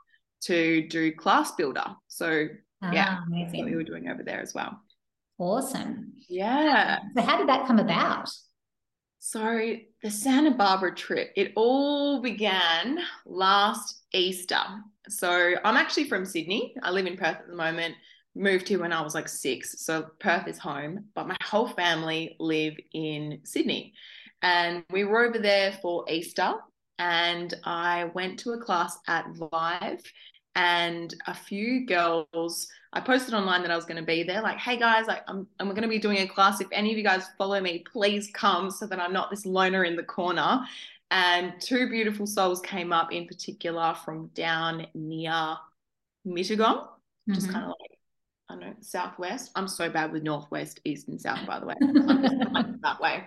to 0.42 0.86
do 0.88 1.12
class 1.12 1.52
builder. 1.52 1.84
So 2.08 2.46
ah, 2.82 2.92
yeah, 2.92 3.18
amazing. 3.26 3.64
we 3.64 3.76
were 3.76 3.82
doing 3.82 4.08
over 4.08 4.22
there 4.22 4.40
as 4.40 4.54
well. 4.54 4.80
Awesome. 5.38 6.12
Yeah. 6.28 7.00
So 7.16 7.22
how 7.22 7.36
did 7.36 7.48
that 7.48 7.66
come 7.66 7.78
about? 7.78 8.30
So 9.26 9.74
the 10.02 10.10
Santa 10.10 10.50
Barbara 10.50 10.94
trip, 10.94 11.32
it 11.34 11.52
all 11.56 12.20
began 12.20 12.98
last 13.24 14.02
Easter. 14.12 14.60
So 15.08 15.54
I'm 15.64 15.78
actually 15.78 16.10
from 16.10 16.26
Sydney. 16.26 16.74
I 16.82 16.90
live 16.90 17.06
in 17.06 17.16
Perth 17.16 17.38
at 17.38 17.46
the 17.48 17.56
moment 17.56 17.94
moved 18.34 18.68
here 18.68 18.80
when 18.80 18.92
I 18.92 19.00
was 19.00 19.14
like 19.14 19.28
six. 19.28 19.82
So 19.82 20.08
Perth 20.20 20.46
is 20.46 20.58
home, 20.58 21.06
but 21.14 21.26
my 21.26 21.38
whole 21.42 21.68
family 21.68 22.36
live 22.38 22.74
in 22.92 23.40
Sydney. 23.44 23.94
And 24.42 24.84
we 24.90 25.04
were 25.04 25.24
over 25.24 25.38
there 25.38 25.72
for 25.80 26.04
Easter. 26.06 26.56
And 26.98 27.54
I 27.64 28.10
went 28.12 28.38
to 28.40 28.50
a 28.50 28.60
class 28.60 28.98
at 29.08 29.24
Vive, 29.34 30.02
and 30.54 31.14
a 31.26 31.34
few 31.34 31.86
girls. 31.86 32.68
I 32.94 33.00
posted 33.00 33.34
online 33.34 33.62
that 33.62 33.72
I 33.72 33.76
was 33.76 33.84
going 33.84 33.96
to 33.96 34.06
be 34.06 34.22
there, 34.22 34.40
like, 34.40 34.56
hey 34.56 34.78
guys, 34.78 35.06
like, 35.08 35.22
I'm, 35.26 35.48
I'm 35.58 35.68
going 35.70 35.82
to 35.82 35.88
be 35.88 35.98
doing 35.98 36.18
a 36.18 36.28
class. 36.28 36.60
If 36.60 36.68
any 36.70 36.92
of 36.92 36.96
you 36.96 37.02
guys 37.02 37.26
follow 37.36 37.60
me, 37.60 37.84
please 37.90 38.30
come 38.32 38.70
so 38.70 38.86
that 38.86 39.00
I'm 39.00 39.12
not 39.12 39.30
this 39.30 39.44
loner 39.44 39.84
in 39.84 39.96
the 39.96 40.04
corner. 40.04 40.60
And 41.10 41.54
two 41.60 41.90
beautiful 41.90 42.26
souls 42.26 42.60
came 42.60 42.92
up 42.92 43.12
in 43.12 43.26
particular 43.26 43.96
from 44.04 44.28
down 44.28 44.86
near 44.94 45.56
Mittagong, 46.26 46.86
mm-hmm. 46.86 47.34
just 47.34 47.50
kind 47.50 47.64
of 47.64 47.70
like 47.80 47.90
I 48.48 48.54
don't 48.54 48.60
know, 48.60 48.74
southwest. 48.80 49.50
I'm 49.56 49.66
so 49.66 49.88
bad 49.88 50.12
with 50.12 50.22
northwest, 50.22 50.80
east, 50.84 51.08
and 51.08 51.20
south, 51.20 51.46
by 51.46 51.58
the 51.58 51.66
way. 51.66 51.74
that 52.82 53.00
way. 53.00 53.26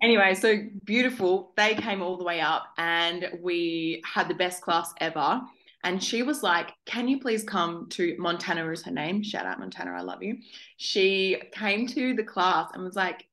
Anyway, 0.00 0.34
so 0.34 0.56
beautiful. 0.84 1.52
They 1.56 1.74
came 1.74 2.00
all 2.00 2.16
the 2.16 2.24
way 2.24 2.40
up 2.40 2.66
and 2.78 3.28
we 3.40 4.02
had 4.04 4.28
the 4.28 4.34
best 4.34 4.62
class 4.62 4.94
ever. 5.00 5.42
And 5.84 6.02
she 6.02 6.22
was 6.22 6.42
like, 6.42 6.72
Can 6.86 7.08
you 7.08 7.20
please 7.20 7.44
come 7.44 7.88
to 7.90 8.16
Montana 8.18 8.70
is 8.70 8.82
her 8.84 8.90
name? 8.90 9.22
Shout 9.22 9.46
out 9.46 9.58
Montana, 9.58 9.92
I 9.92 10.02
love 10.02 10.22
you. 10.22 10.38
She 10.76 11.40
came 11.52 11.86
to 11.88 12.14
the 12.14 12.24
class 12.24 12.70
and 12.72 12.82
was 12.82 12.96
like, 12.96 13.28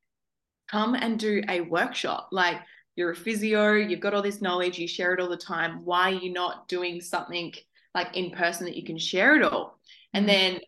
Come 0.70 0.94
and 0.94 1.18
do 1.18 1.42
a 1.48 1.60
workshop. 1.62 2.28
Like, 2.32 2.58
you're 2.96 3.10
a 3.10 3.16
physio, 3.16 3.74
you've 3.74 4.00
got 4.00 4.14
all 4.14 4.22
this 4.22 4.42
knowledge, 4.42 4.78
you 4.78 4.86
share 4.86 5.14
it 5.14 5.20
all 5.20 5.28
the 5.28 5.36
time. 5.36 5.84
Why 5.84 6.10
are 6.10 6.18
you 6.18 6.32
not 6.32 6.68
doing 6.68 7.00
something 7.00 7.52
like 7.94 8.16
in 8.16 8.30
person 8.30 8.66
that 8.66 8.76
you 8.76 8.84
can 8.84 8.98
share 8.98 9.36
it 9.36 9.42
all? 9.42 9.78
And 10.12 10.26
mm-hmm. 10.26 10.52
then 10.52 10.60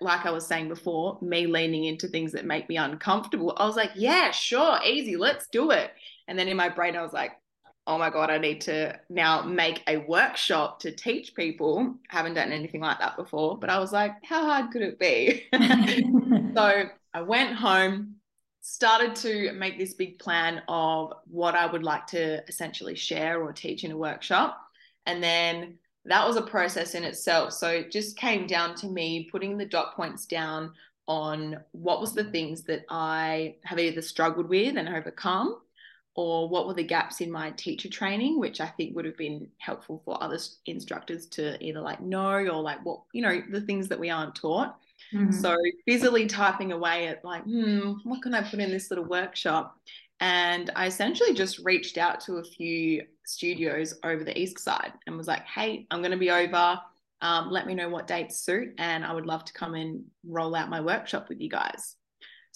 like 0.00 0.26
I 0.26 0.30
was 0.30 0.46
saying 0.46 0.68
before, 0.68 1.18
me 1.22 1.46
leaning 1.46 1.84
into 1.84 2.08
things 2.08 2.32
that 2.32 2.44
make 2.44 2.68
me 2.68 2.76
uncomfortable, 2.76 3.54
I 3.56 3.66
was 3.66 3.76
like, 3.76 3.92
yeah, 3.94 4.30
sure, 4.30 4.78
easy, 4.84 5.16
let's 5.16 5.48
do 5.48 5.70
it. 5.70 5.90
And 6.28 6.38
then 6.38 6.48
in 6.48 6.56
my 6.56 6.68
brain, 6.68 6.96
I 6.96 7.02
was 7.02 7.12
like, 7.12 7.32
oh 7.86 7.98
my 7.98 8.10
God, 8.10 8.30
I 8.30 8.38
need 8.38 8.60
to 8.62 8.98
now 9.08 9.42
make 9.42 9.82
a 9.86 9.98
workshop 9.98 10.80
to 10.80 10.90
teach 10.90 11.34
people. 11.34 11.94
Haven't 12.08 12.34
done 12.34 12.52
anything 12.52 12.80
like 12.80 12.98
that 12.98 13.16
before, 13.16 13.58
but 13.58 13.70
I 13.70 13.78
was 13.78 13.92
like, 13.92 14.12
how 14.24 14.44
hard 14.44 14.70
could 14.72 14.82
it 14.82 14.98
be? 14.98 15.46
so 16.54 16.84
I 17.14 17.22
went 17.22 17.54
home, 17.54 18.16
started 18.60 19.14
to 19.16 19.52
make 19.52 19.78
this 19.78 19.94
big 19.94 20.18
plan 20.18 20.62
of 20.68 21.12
what 21.26 21.54
I 21.54 21.66
would 21.66 21.84
like 21.84 22.06
to 22.08 22.42
essentially 22.48 22.96
share 22.96 23.40
or 23.40 23.52
teach 23.52 23.84
in 23.84 23.92
a 23.92 23.96
workshop. 23.96 24.60
And 25.06 25.22
then 25.22 25.78
that 26.06 26.26
was 26.26 26.36
a 26.36 26.42
process 26.42 26.94
in 26.94 27.04
itself. 27.04 27.52
So 27.52 27.68
it 27.68 27.92
just 27.92 28.16
came 28.16 28.46
down 28.46 28.74
to 28.76 28.88
me 28.88 29.28
putting 29.30 29.56
the 29.56 29.64
dot 29.64 29.94
points 29.94 30.26
down 30.26 30.72
on 31.08 31.60
what 31.72 32.00
was 32.00 32.14
the 32.14 32.24
things 32.24 32.62
that 32.64 32.84
I 32.88 33.56
have 33.62 33.78
either 33.78 34.02
struggled 34.02 34.48
with 34.48 34.76
and 34.76 34.88
overcome, 34.88 35.60
or 36.16 36.48
what 36.48 36.66
were 36.66 36.74
the 36.74 36.82
gaps 36.82 37.20
in 37.20 37.30
my 37.30 37.50
teacher 37.52 37.90
training, 37.90 38.40
which 38.40 38.60
I 38.60 38.66
think 38.66 38.96
would 38.96 39.04
have 39.04 39.18
been 39.18 39.48
helpful 39.58 40.00
for 40.04 40.22
other 40.22 40.38
instructors 40.64 41.26
to 41.26 41.62
either 41.62 41.80
like 41.80 42.00
know 42.00 42.30
or 42.30 42.62
like 42.62 42.84
what, 42.84 43.02
you 43.12 43.20
know, 43.20 43.42
the 43.50 43.60
things 43.60 43.88
that 43.88 44.00
we 44.00 44.08
aren't 44.08 44.34
taught. 44.34 44.78
Mm-hmm. 45.14 45.30
So 45.30 45.54
busily 45.84 46.26
typing 46.26 46.72
away 46.72 47.06
at 47.08 47.22
like, 47.22 47.44
hmm, 47.44 47.92
what 48.04 48.22
can 48.22 48.34
I 48.34 48.42
put 48.42 48.60
in 48.60 48.70
this 48.70 48.90
little 48.90 49.04
workshop? 49.04 49.78
And 50.20 50.70
I 50.74 50.86
essentially 50.86 51.34
just 51.34 51.58
reached 51.58 51.98
out 51.98 52.20
to 52.22 52.36
a 52.36 52.44
few 52.44 53.02
studios 53.26 53.94
over 54.02 54.24
the 54.24 54.38
east 54.38 54.58
side 54.58 54.94
and 55.06 55.18
was 55.18 55.28
like, 55.28 55.44
hey, 55.44 55.86
I'm 55.90 56.00
going 56.00 56.12
to 56.12 56.16
be 56.16 56.30
over. 56.30 56.80
Um, 57.20 57.50
let 57.50 57.66
me 57.66 57.74
know 57.74 57.90
what 57.90 58.06
dates 58.06 58.40
suit, 58.40 58.74
and 58.78 59.04
I 59.04 59.12
would 59.12 59.26
love 59.26 59.44
to 59.46 59.52
come 59.52 59.74
and 59.74 60.04
roll 60.26 60.54
out 60.54 60.68
my 60.68 60.80
workshop 60.80 61.28
with 61.28 61.40
you 61.40 61.48
guys. 61.48 61.96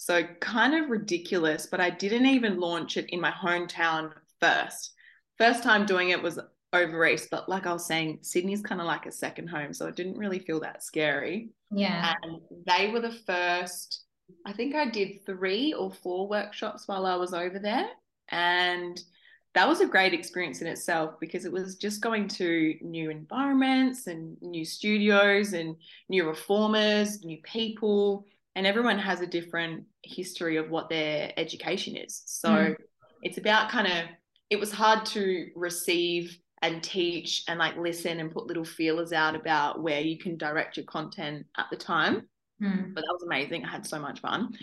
So, 0.01 0.23
kind 0.39 0.73
of 0.73 0.89
ridiculous, 0.89 1.67
but 1.67 1.79
I 1.79 1.91
didn't 1.91 2.25
even 2.25 2.59
launch 2.59 2.97
it 2.97 3.05
in 3.09 3.21
my 3.21 3.29
hometown 3.29 4.11
first. 4.39 4.93
First 5.37 5.61
time 5.61 5.85
doing 5.85 6.09
it 6.09 6.23
was 6.23 6.39
over 6.73 7.05
east, 7.05 7.27
but 7.29 7.47
like 7.47 7.67
I 7.67 7.73
was 7.73 7.85
saying, 7.85 8.17
Sydney's 8.23 8.63
kind 8.63 8.81
of 8.81 8.87
like 8.87 9.05
a 9.05 9.11
second 9.11 9.49
home. 9.49 9.75
So, 9.75 9.85
it 9.85 9.95
didn't 9.95 10.17
really 10.17 10.39
feel 10.39 10.59
that 10.61 10.81
scary. 10.81 11.51
Yeah. 11.69 12.15
And 12.23 12.41
they 12.65 12.89
were 12.89 12.99
the 12.99 13.11
first, 13.11 14.05
I 14.43 14.53
think 14.53 14.73
I 14.73 14.89
did 14.89 15.23
three 15.23 15.71
or 15.73 15.91
four 15.91 16.27
workshops 16.27 16.87
while 16.87 17.05
I 17.05 17.15
was 17.15 17.35
over 17.35 17.59
there. 17.59 17.85
And 18.29 18.99
that 19.53 19.67
was 19.67 19.81
a 19.81 19.85
great 19.85 20.15
experience 20.15 20.61
in 20.61 20.67
itself 20.67 21.19
because 21.19 21.45
it 21.45 21.51
was 21.51 21.75
just 21.75 22.01
going 22.01 22.27
to 22.29 22.73
new 22.81 23.11
environments 23.11 24.07
and 24.07 24.35
new 24.41 24.65
studios 24.65 25.53
and 25.53 25.75
new 26.09 26.27
reformers, 26.27 27.23
new 27.23 27.37
people, 27.43 28.25
and 28.55 28.67
everyone 28.67 28.99
has 28.99 29.21
a 29.21 29.27
different 29.27 29.85
history 30.03 30.57
of 30.57 30.69
what 30.69 30.89
their 30.89 31.31
education 31.37 31.95
is. 31.95 32.23
So 32.25 32.49
mm. 32.49 32.75
it's 33.23 33.37
about 33.37 33.69
kind 33.71 33.87
of, 33.87 34.09
it 34.49 34.59
was 34.59 34.71
hard 34.71 35.05
to 35.07 35.47
receive 35.55 36.37
and 36.61 36.83
teach 36.83 37.43
and 37.47 37.57
like 37.57 37.75
listen 37.77 38.19
and 38.19 38.31
put 38.31 38.47
little 38.47 38.65
feelers 38.65 39.13
out 39.13 39.35
about 39.35 39.81
where 39.81 40.01
you 40.01 40.17
can 40.17 40.37
direct 40.37 40.77
your 40.77 40.85
content 40.85 41.45
at 41.57 41.65
the 41.71 41.77
time. 41.77 42.27
Mm. 42.61 42.93
But 42.93 43.01
that 43.01 43.13
was 43.13 43.23
amazing. 43.23 43.65
I 43.65 43.71
had 43.71 43.87
so 43.87 43.99
much 43.99 44.19
fun 44.19 44.53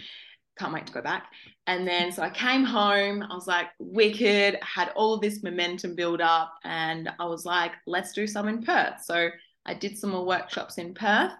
can't 0.58 0.72
wait 0.72 0.86
to 0.86 0.92
go 0.92 1.00
back. 1.00 1.30
And 1.66 1.86
then 1.86 2.12
so 2.12 2.22
I 2.22 2.30
came 2.30 2.64
home, 2.64 3.22
I 3.22 3.34
was 3.34 3.46
like, 3.46 3.68
wicked, 3.78 4.58
had 4.60 4.90
all 4.96 5.14
of 5.14 5.20
this 5.20 5.42
momentum 5.42 5.94
build 5.94 6.20
up, 6.20 6.54
and 6.64 7.08
I 7.18 7.24
was 7.26 7.46
like, 7.46 7.72
let's 7.86 8.12
do 8.12 8.26
some 8.26 8.48
in 8.48 8.62
Perth. 8.62 9.04
So 9.04 9.28
I 9.64 9.74
did 9.74 9.96
some 9.96 10.10
more 10.10 10.26
workshops 10.26 10.78
in 10.78 10.94
Perth. 10.94 11.32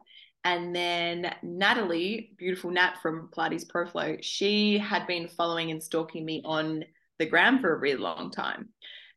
And 0.44 0.74
then 0.74 1.34
Natalie, 1.42 2.32
beautiful 2.38 2.70
Nat 2.70 2.94
from 3.02 3.28
Pilates 3.36 3.66
ProFlow, 3.66 4.18
she 4.22 4.78
had 4.78 5.06
been 5.06 5.28
following 5.28 5.70
and 5.70 5.82
stalking 5.82 6.24
me 6.24 6.42
on 6.44 6.84
the 7.18 7.26
gram 7.26 7.60
for 7.60 7.74
a 7.74 7.78
really 7.78 7.98
long 7.98 8.30
time. 8.30 8.68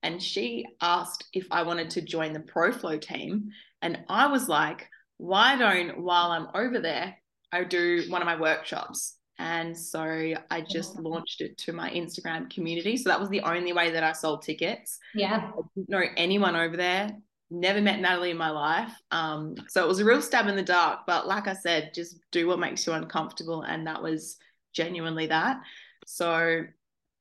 And 0.03 0.21
she 0.21 0.65
asked 0.81 1.25
if 1.33 1.45
I 1.51 1.61
wanted 1.61 1.91
to 1.91 2.01
join 2.01 2.33
the 2.33 2.39
ProFlow 2.39 2.99
team. 2.99 3.49
And 3.81 3.99
I 4.09 4.27
was 4.27 4.49
like, 4.49 4.89
why 5.17 5.55
don't, 5.55 6.01
while 6.01 6.31
I'm 6.31 6.47
over 6.55 6.79
there, 6.79 7.15
I 7.51 7.63
do 7.63 8.05
one 8.09 8.21
of 8.21 8.25
my 8.25 8.39
workshops? 8.39 9.17
And 9.37 9.77
so 9.77 10.01
I 10.49 10.61
just 10.61 10.99
launched 10.99 11.41
it 11.41 11.57
to 11.59 11.73
my 11.73 11.89
Instagram 11.91 12.49
community. 12.51 12.97
So 12.97 13.09
that 13.09 13.19
was 13.19 13.29
the 13.29 13.41
only 13.41 13.73
way 13.73 13.91
that 13.91 14.03
I 14.03 14.11
sold 14.11 14.43
tickets. 14.43 14.99
Yeah. 15.15 15.51
I 15.51 15.61
didn't 15.75 15.89
know 15.89 16.03
anyone 16.17 16.55
over 16.55 16.77
there. 16.77 17.11
Never 17.51 17.81
met 17.81 17.99
Natalie 17.99 18.31
in 18.31 18.37
my 18.37 18.49
life. 18.49 18.91
Um, 19.11 19.55
so 19.67 19.83
it 19.83 19.87
was 19.87 19.99
a 19.99 20.05
real 20.05 20.21
stab 20.21 20.47
in 20.47 20.55
the 20.55 20.63
dark. 20.63 21.01
But 21.05 21.27
like 21.27 21.47
I 21.47 21.53
said, 21.53 21.93
just 21.93 22.17
do 22.31 22.47
what 22.47 22.59
makes 22.59 22.87
you 22.87 22.93
uncomfortable. 22.93 23.61
And 23.61 23.85
that 23.87 24.01
was 24.01 24.37
genuinely 24.73 25.27
that. 25.27 25.61
So 26.05 26.63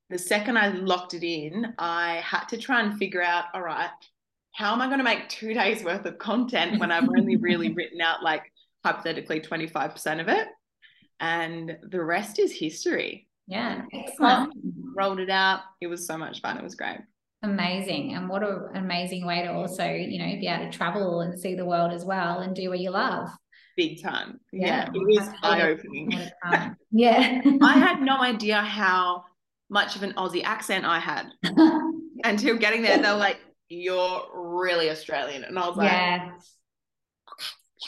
the 0.09 0.19
second 0.19 0.57
I 0.57 0.69
locked 0.69 1.15
it 1.15 1.25
in, 1.25 1.75
I 1.79 2.23
had 2.25 2.45
to 2.47 2.57
try 2.57 2.81
and 2.81 2.97
figure 2.97 3.23
out, 3.23 3.47
all 3.53 3.63
right, 3.63 3.91
how 4.53 4.73
am 4.73 4.81
I 4.81 4.87
going 4.87 4.99
to 4.99 5.05
make 5.05 5.29
two 5.29 5.53
days 5.55 5.85
worth 5.85 6.07
of 6.07 6.19
content 6.19 6.81
when 6.81 6.93
I've 6.93 7.09
only 7.09 7.37
really 7.37 7.73
written 7.75 8.01
out 8.01 8.23
like 8.23 8.53
hypothetically 8.85 9.41
25% 9.41 10.21
of 10.21 10.29
it? 10.29 10.49
and 11.21 11.77
the 11.83 12.03
rest 12.03 12.39
is 12.39 12.51
history. 12.51 13.29
Yeah, 13.47 13.83
excellent. 13.93 14.55
Rolled 14.97 15.21
it 15.21 15.31
out. 15.31 15.61
It 15.81 15.87
was 15.87 16.07
so 16.07 16.17
much 16.17 16.41
fun. 16.41 16.57
It 16.57 16.65
was 16.65 16.75
great. 16.75 16.99
Amazing. 17.43 18.15
And 18.15 18.29
what 18.29 18.43
an 18.43 18.77
amazing 18.77 19.27
way 19.27 19.43
to 19.43 19.53
also, 19.53 19.87
you 19.87 20.19
know, 20.19 20.39
be 20.39 20.47
able 20.47 20.71
to 20.71 20.77
travel 20.77 21.21
and 21.21 21.39
see 21.39 21.55
the 21.55 21.65
world 21.65 21.93
as 21.93 22.05
well 22.05 22.41
and 22.41 22.55
do 22.55 22.69
what 22.69 22.81
you 22.81 22.91
love. 22.91 23.31
Big 23.77 24.03
time. 24.03 24.41
Yeah. 24.53 24.91
yeah 24.95 25.01
it 25.01 25.21
was 25.21 25.29
eye 25.43 25.63
opening. 25.71 26.13
yeah. 26.91 27.41
I 27.63 27.79
had 27.79 28.03
no 28.03 28.21
idea 28.21 28.61
how 28.61 29.25
much 29.71 29.97
of 29.97 30.03
an 30.03 30.13
Aussie 30.15 30.45
accent 30.45 30.85
I 30.85 30.99
had 30.99 31.29
until 32.25 32.57
getting 32.59 32.83
there. 32.83 32.99
they're 32.99 33.15
like, 33.15 33.39
you're 33.69 34.27
really 34.35 34.91
Australian. 34.91 35.45
And 35.45 35.59
I 35.59 35.67
was 35.67 35.77
like, 35.77 35.91
yeah. 35.91 36.31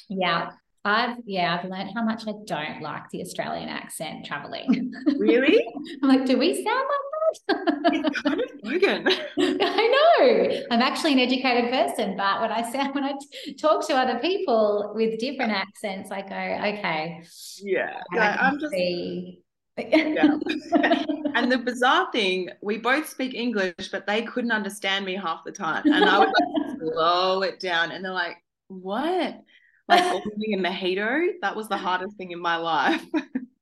Yeah. 0.09 0.50
I've 0.85 1.18
yeah, 1.26 1.59
I've 1.59 1.71
learned 1.71 1.90
how 1.94 2.02
much 2.02 2.25
I 2.26 2.32
don't 2.44 2.82
like 2.82 3.09
the 3.11 3.21
Australian 3.21 3.68
accent 3.68 4.26
traveling. 4.26 4.92
Really? 5.16 5.64
I'm 6.02 6.09
like, 6.09 6.26
do 6.26 6.37
we 6.38 6.54
sound 6.54 6.66
like 6.66 6.66
that? 6.66 7.12
It's 7.49 8.21
kind 8.21 8.41
of. 8.41 9.12
I 9.39 10.17
know. 10.19 10.62
I'm 10.71 10.83
actually 10.83 11.12
an 11.15 11.19
educated 11.19 11.71
person, 11.71 12.17
but 12.17 12.41
when 12.41 12.51
I 12.51 12.71
sound 12.71 12.95
when 12.95 13.05
I 13.05 13.12
t- 13.12 13.55
talk 13.55 13.87
to 13.89 13.95
other 13.95 14.19
people 14.19 14.93
with 14.95 15.19
different 15.19 15.53
accents, 15.53 16.11
I 16.11 16.23
go, 16.23 16.79
okay. 16.79 17.23
Yeah. 17.61 18.01
yeah 18.15 18.37
I'm 18.41 18.59
just 18.59 18.73
see. 18.73 19.41
yeah. 19.79 20.37
and 21.35 21.51
the 21.51 21.59
bizarre 21.59 22.09
thing, 22.12 22.51
we 22.62 22.79
both 22.79 23.09
speak 23.09 23.35
English, 23.35 23.89
but 23.91 24.07
they 24.07 24.23
couldn't 24.23 24.53
understand 24.53 25.05
me 25.05 25.15
half 25.15 25.45
the 25.45 25.53
time. 25.53 25.85
And 25.87 26.05
I 26.05 26.19
would 26.19 26.29
like 26.29 26.79
slow 26.93 27.43
it 27.43 27.61
down 27.61 27.93
and 27.93 28.05
they're 28.05 28.12
like, 28.12 28.37
what? 28.69 29.41
like 29.89 30.05
living 30.05 30.55
a 30.55 30.59
mojito. 30.59 31.33
That 31.41 31.57
was 31.57 31.69
the 31.69 31.77
hardest 31.77 32.17
thing 32.17 32.31
in 32.31 32.41
my 32.41 32.57
life. 32.57 33.05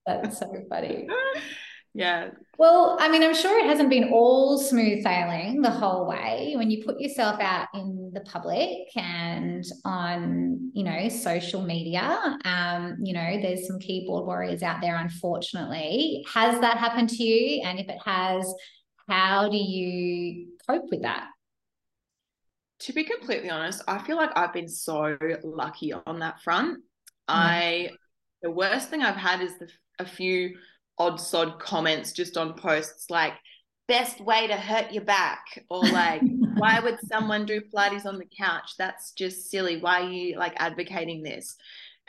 That's 0.07 0.39
so 0.39 0.53
funny. 0.69 1.09
Yeah. 1.93 2.31
Well, 2.57 2.97
I 3.01 3.09
mean, 3.09 3.23
I'm 3.23 3.35
sure 3.35 3.59
it 3.59 3.67
hasn't 3.67 3.91
been 3.91 4.11
all 4.13 4.59
smooth 4.59 5.03
sailing 5.03 5.61
the 5.61 5.71
whole 5.71 6.07
way. 6.07 6.55
When 6.57 6.71
you 6.71 6.85
put 6.85 7.01
yourself 7.01 7.41
out 7.41 7.69
in 7.75 8.13
the 8.15 8.21
public 8.21 8.71
and 8.95 9.65
on, 9.85 10.71
you 10.73 10.85
know, 10.85 11.09
social 11.09 11.63
media, 11.63 12.39
um, 12.45 12.97
you 13.03 13.13
know, 13.13 13.41
there's 13.43 13.67
some 13.67 13.81
keyboard 13.81 14.25
warriors 14.25 14.63
out 14.63 14.81
there, 14.81 14.97
unfortunately. 14.97 16.25
Has 16.33 16.61
that 16.61 16.77
happened 16.77 17.09
to 17.11 17.25
you? 17.25 17.63
And 17.65 17.81
if 17.81 17.89
it 17.89 17.99
has, 18.05 18.55
how 19.09 19.49
do 19.49 19.57
you 19.57 20.49
cope 20.69 20.91
with 20.91 21.03
that? 21.03 21.29
to 22.81 22.93
be 22.95 23.05
completely 23.05 23.51
honest, 23.51 23.83
I 23.87 23.99
feel 23.99 24.17
like 24.17 24.31
I've 24.37 24.53
been 24.53 24.69
so 24.69 25.17
lucky 25.45 25.93
on 25.93 26.21
that 26.21 26.41
front. 26.43 26.79
Mm. 26.79 26.83
I 27.29 27.91
the 28.43 28.51
worst 28.51 28.89
thing 28.89 29.03
I've 29.03 29.17
had 29.17 29.43
is 29.43 29.59
the, 29.59 29.69
a 29.99 30.07
few 30.07 30.57
odd 31.01 31.21
sod 31.21 31.59
comments 31.59 32.13
just 32.13 32.37
on 32.37 32.53
posts 32.53 33.11
like 33.11 33.33
best 33.89 34.21
way 34.21 34.47
to 34.47 34.55
hurt 34.55 34.93
your 34.93 35.03
back 35.03 35.65
or 35.71 35.81
like 35.81 36.23
why 36.59 36.79
would 36.79 36.99
someone 37.09 37.45
do 37.45 37.61
pilates 37.75 38.07
on 38.07 38.19
the 38.19 38.29
couch 38.39 38.73
that's 38.79 39.13
just 39.13 39.51
silly 39.51 39.81
why 39.81 40.03
are 40.03 40.09
you 40.09 40.37
like 40.37 40.53
advocating 40.59 41.23
this 41.23 41.57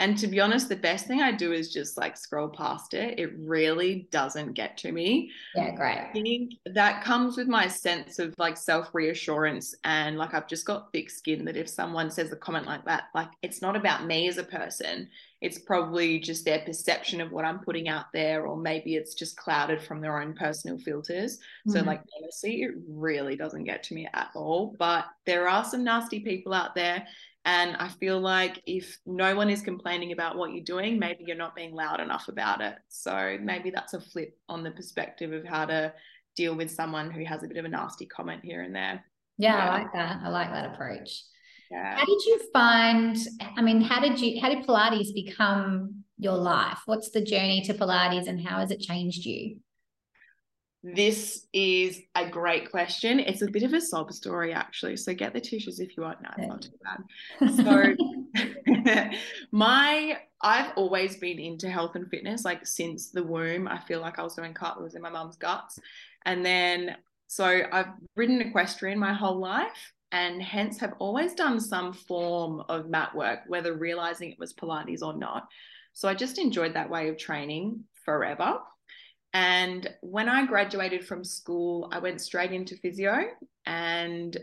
and 0.01 0.17
to 0.17 0.27
be 0.27 0.39
honest, 0.39 0.67
the 0.67 0.75
best 0.75 1.05
thing 1.05 1.21
I 1.21 1.31
do 1.31 1.53
is 1.53 1.71
just 1.71 1.95
like 1.95 2.17
scroll 2.17 2.49
past 2.49 2.95
it. 2.95 3.19
It 3.19 3.33
really 3.37 4.07
doesn't 4.09 4.53
get 4.53 4.75
to 4.77 4.91
me. 4.91 5.29
Yeah, 5.53 5.75
great. 5.75 5.99
I 5.99 6.09
think 6.11 6.53
that 6.65 7.03
comes 7.03 7.37
with 7.37 7.47
my 7.47 7.67
sense 7.67 8.17
of 8.17 8.33
like 8.39 8.57
self 8.57 8.89
reassurance. 8.95 9.75
And 9.83 10.17
like 10.17 10.33
I've 10.33 10.47
just 10.47 10.65
got 10.65 10.91
thick 10.91 11.11
skin 11.11 11.45
that 11.45 11.55
if 11.55 11.69
someone 11.69 12.09
says 12.09 12.31
a 12.31 12.35
comment 12.35 12.65
like 12.65 12.83
that, 12.85 13.05
like 13.13 13.29
it's 13.43 13.61
not 13.61 13.75
about 13.75 14.07
me 14.07 14.27
as 14.27 14.39
a 14.39 14.43
person. 14.43 15.07
It's 15.41 15.59
probably 15.59 16.19
just 16.19 16.45
their 16.45 16.59
perception 16.59 17.19
of 17.19 17.31
what 17.31 17.45
I'm 17.45 17.59
putting 17.59 17.89
out 17.89 18.05
there, 18.13 18.45
or 18.45 18.55
maybe 18.55 18.95
it's 18.95 19.15
just 19.15 19.37
clouded 19.37 19.81
from 19.81 19.99
their 19.99 20.21
own 20.21 20.33
personal 20.33 20.77
filters. 20.77 21.37
Mm-hmm. 21.37 21.71
So, 21.71 21.83
like, 21.83 22.01
honestly, 22.17 22.61
it 22.61 22.71
really 22.87 23.35
doesn't 23.35 23.63
get 23.63 23.83
to 23.83 23.95
me 23.95 24.07
at 24.13 24.29
all. 24.35 24.75
But 24.77 25.05
there 25.25 25.47
are 25.47 25.65
some 25.65 25.83
nasty 25.83 26.19
people 26.19 26.53
out 26.53 26.75
there 26.75 27.05
and 27.45 27.75
I 27.77 27.87
feel 27.87 28.19
like 28.19 28.61
if 28.67 28.99
no 29.05 29.35
one 29.35 29.49
is 29.49 29.61
complaining 29.61 30.11
about 30.11 30.37
what 30.37 30.51
you're 30.51 30.63
doing, 30.63 30.99
maybe 30.99 31.23
you're 31.25 31.35
not 31.35 31.55
being 31.55 31.73
loud 31.73 31.99
enough 31.99 32.27
about 32.27 32.61
it. 32.61 32.75
So 32.89 33.37
maybe 33.41 33.71
that's 33.71 33.93
a 33.93 34.01
flip 34.01 34.37
on 34.47 34.63
the 34.63 34.71
perspective 34.71 35.33
of 35.33 35.43
how 35.45 35.65
to 35.65 35.93
deal 36.35 36.55
with 36.55 36.69
someone 36.69 37.09
who 37.09 37.25
has 37.25 37.43
a 37.43 37.47
bit 37.47 37.57
of 37.57 37.65
a 37.65 37.69
nasty 37.69 38.05
comment 38.05 38.41
here 38.43 38.61
and 38.61 38.75
there. 38.75 39.03
Yeah, 39.37 39.55
yeah. 39.55 39.69
I 39.69 39.79
like 39.79 39.93
that. 39.93 40.19
I 40.23 40.29
like 40.29 40.51
that 40.51 40.73
approach. 40.73 41.23
Yeah. 41.71 41.95
How 41.95 42.05
did 42.05 42.25
you 42.25 42.41
find, 42.51 43.17
I 43.55 43.61
mean, 43.61 43.81
how 43.81 44.01
did 44.01 44.19
you, 44.19 44.41
how 44.41 44.49
did 44.49 44.65
Pilates 44.65 45.13
become 45.13 46.03
your 46.17 46.35
life? 46.35 46.79
What's 46.85 47.11
the 47.11 47.21
journey 47.21 47.61
to 47.61 47.73
Pilates 47.73 48.27
and 48.27 48.45
how 48.45 48.59
has 48.59 48.71
it 48.71 48.81
changed 48.81 49.25
you? 49.25 49.57
This 50.83 51.45
is 51.53 52.01
a 52.15 52.27
great 52.27 52.71
question. 52.71 53.19
It's 53.19 53.43
a 53.43 53.47
bit 53.47 53.63
of 53.63 53.73
a 53.73 53.79
sob 53.79 54.11
story, 54.11 54.51
actually. 54.51 54.97
So 54.97 55.13
get 55.13 55.31
the 55.31 55.39
tissues 55.39 55.79
if 55.79 55.95
you 55.95 56.03
want. 56.03 56.21
No, 56.21 56.29
it's 56.37 56.47
not 56.47 56.61
too 56.63 56.71
bad. 56.83 57.95
So, 58.99 59.11
my 59.51 60.17
I've 60.41 60.71
always 60.75 61.17
been 61.17 61.37
into 61.37 61.69
health 61.69 61.95
and 61.95 62.09
fitness, 62.09 62.43
like 62.43 62.65
since 62.65 63.11
the 63.11 63.23
womb. 63.23 63.67
I 63.67 63.79
feel 63.79 64.01
like 64.01 64.17
I 64.17 64.23
was 64.23 64.33
doing 64.33 64.55
cartwheels 64.55 64.95
in 64.95 65.03
my 65.03 65.11
mum's 65.11 65.37
guts, 65.37 65.77
and 66.25 66.43
then 66.43 66.95
So 67.27 67.45
I've 67.71 67.93
ridden 68.15 68.41
equestrian 68.41 68.97
my 68.97 69.13
whole 69.13 69.39
life 69.39 69.93
and 70.11 70.41
hence 70.41 70.79
have 70.79 70.93
always 70.99 71.33
done 71.33 71.59
some 71.59 71.93
form 71.93 72.63
of 72.69 72.89
mat 72.89 73.15
work, 73.15 73.41
whether 73.47 73.73
realizing 73.73 74.31
it 74.31 74.39
was 74.39 74.53
Pilates 74.53 75.01
or 75.01 75.13
not. 75.13 75.47
So 75.93 76.07
I 76.07 76.13
just 76.13 76.37
enjoyed 76.37 76.73
that 76.73 76.89
way 76.89 77.09
of 77.09 77.17
training 77.17 77.83
forever. 78.05 78.59
And 79.33 79.89
when 80.01 80.27
I 80.27 80.45
graduated 80.45 81.05
from 81.05 81.23
school, 81.23 81.89
I 81.91 81.99
went 81.99 82.19
straight 82.19 82.51
into 82.51 82.75
physio 82.75 83.27
and 83.65 84.37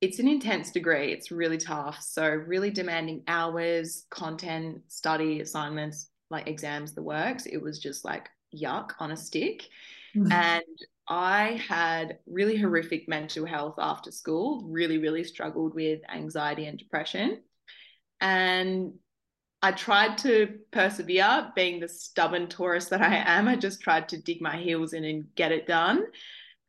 it's 0.00 0.18
an 0.18 0.28
intense 0.28 0.70
degree. 0.70 1.12
It's 1.12 1.30
really 1.30 1.58
tough. 1.58 2.00
So, 2.00 2.28
really 2.28 2.70
demanding 2.70 3.22
hours, 3.26 4.04
content, 4.10 4.82
study, 4.88 5.40
assignments, 5.40 6.10
like 6.30 6.46
exams, 6.46 6.94
the 6.94 7.02
works. 7.02 7.46
It 7.46 7.58
was 7.60 7.78
just 7.78 8.04
like 8.04 8.28
yuck 8.54 8.92
on 9.00 9.10
a 9.10 9.16
stick. 9.16 9.64
Mm-hmm. 10.16 10.32
And 10.32 10.62
I 11.08 11.62
had 11.66 12.18
really 12.26 12.56
horrific 12.56 13.08
mental 13.08 13.46
health 13.46 13.76
after 13.78 14.10
school, 14.10 14.62
really, 14.68 14.98
really 14.98 15.24
struggled 15.24 15.74
with 15.74 16.00
anxiety 16.12 16.66
and 16.66 16.78
depression. 16.78 17.42
And 18.20 18.92
I 19.62 19.72
tried 19.72 20.18
to 20.18 20.58
persevere, 20.70 21.50
being 21.56 21.80
the 21.80 21.88
stubborn 21.88 22.48
Taurus 22.48 22.86
that 22.90 23.02
I 23.02 23.16
am. 23.16 23.48
I 23.48 23.56
just 23.56 23.80
tried 23.80 24.08
to 24.10 24.22
dig 24.22 24.40
my 24.40 24.56
heels 24.56 24.92
in 24.92 25.04
and 25.04 25.34
get 25.34 25.50
it 25.50 25.66
done. 25.66 26.04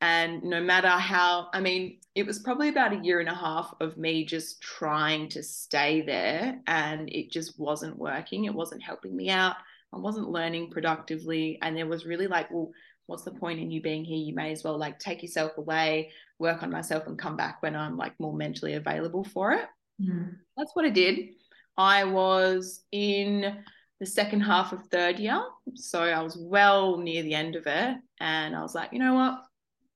And 0.01 0.43
no 0.43 0.62
matter 0.62 0.88
how, 0.88 1.50
I 1.53 1.60
mean, 1.60 2.00
it 2.15 2.25
was 2.25 2.39
probably 2.39 2.69
about 2.69 2.93
a 2.93 3.03
year 3.03 3.19
and 3.19 3.27
a 3.27 3.36
half 3.36 3.74
of 3.81 3.98
me 3.98 4.25
just 4.25 4.62
trying 4.62 5.27
to 5.29 5.43
stay 5.43 6.01
there, 6.01 6.62
and 6.67 7.10
it 7.10 7.29
just 7.29 7.60
wasn't 7.60 7.98
working. 7.98 8.46
It 8.46 8.53
wasn't 8.53 8.81
helping 8.81 9.15
me 9.15 9.29
out. 9.29 9.58
I 9.93 9.98
wasn't 9.98 10.29
learning 10.29 10.72
productively. 10.72 11.60
And 11.62 11.75
there 11.75 11.88
was 11.88 12.05
really 12.05 12.27
like, 12.27 12.50
well, 12.50 12.72
what's 13.10 13.24
the 13.24 13.32
point 13.32 13.60
in 13.60 13.72
you 13.72 13.82
being 13.82 14.06
here? 14.06 14.18
You 14.18 14.36
may 14.36 14.51
as 14.51 14.63
well 14.63 14.78
like 14.78 15.00
take 15.00 15.24
yourself 15.24 15.58
away, 15.58 16.12
work 16.38 16.62
on 16.62 16.70
myself, 16.70 17.08
and 17.08 17.18
come 17.18 17.36
back 17.36 17.62
when 17.62 17.75
I'm 17.75 17.98
like 17.98 18.13
more 18.20 18.34
mentally 18.34 18.75
available 18.75 19.24
for 19.24 19.51
it. 19.54 19.66
Mm. 20.01 20.36
That's 20.56 20.75
what 20.75 20.86
I 20.86 20.89
did. 20.89 21.30
I 21.75 22.04
was 22.04 22.84
in 22.92 23.63
the 24.00 24.06
second 24.06 24.42
half 24.42 24.74
of 24.74 24.86
third 24.86 25.18
year. 25.18 25.42
So 25.74 26.04
I 26.04 26.22
was 26.22 26.38
well 26.38 26.98
near 26.98 27.24
the 27.24 27.34
end 27.34 27.56
of 27.56 27.66
it. 27.66 27.98
And 28.20 28.56
I 28.56 28.62
was 28.62 28.75
like, 28.75 28.94
you 28.94 29.00
know 29.00 29.16
what? 29.16 29.44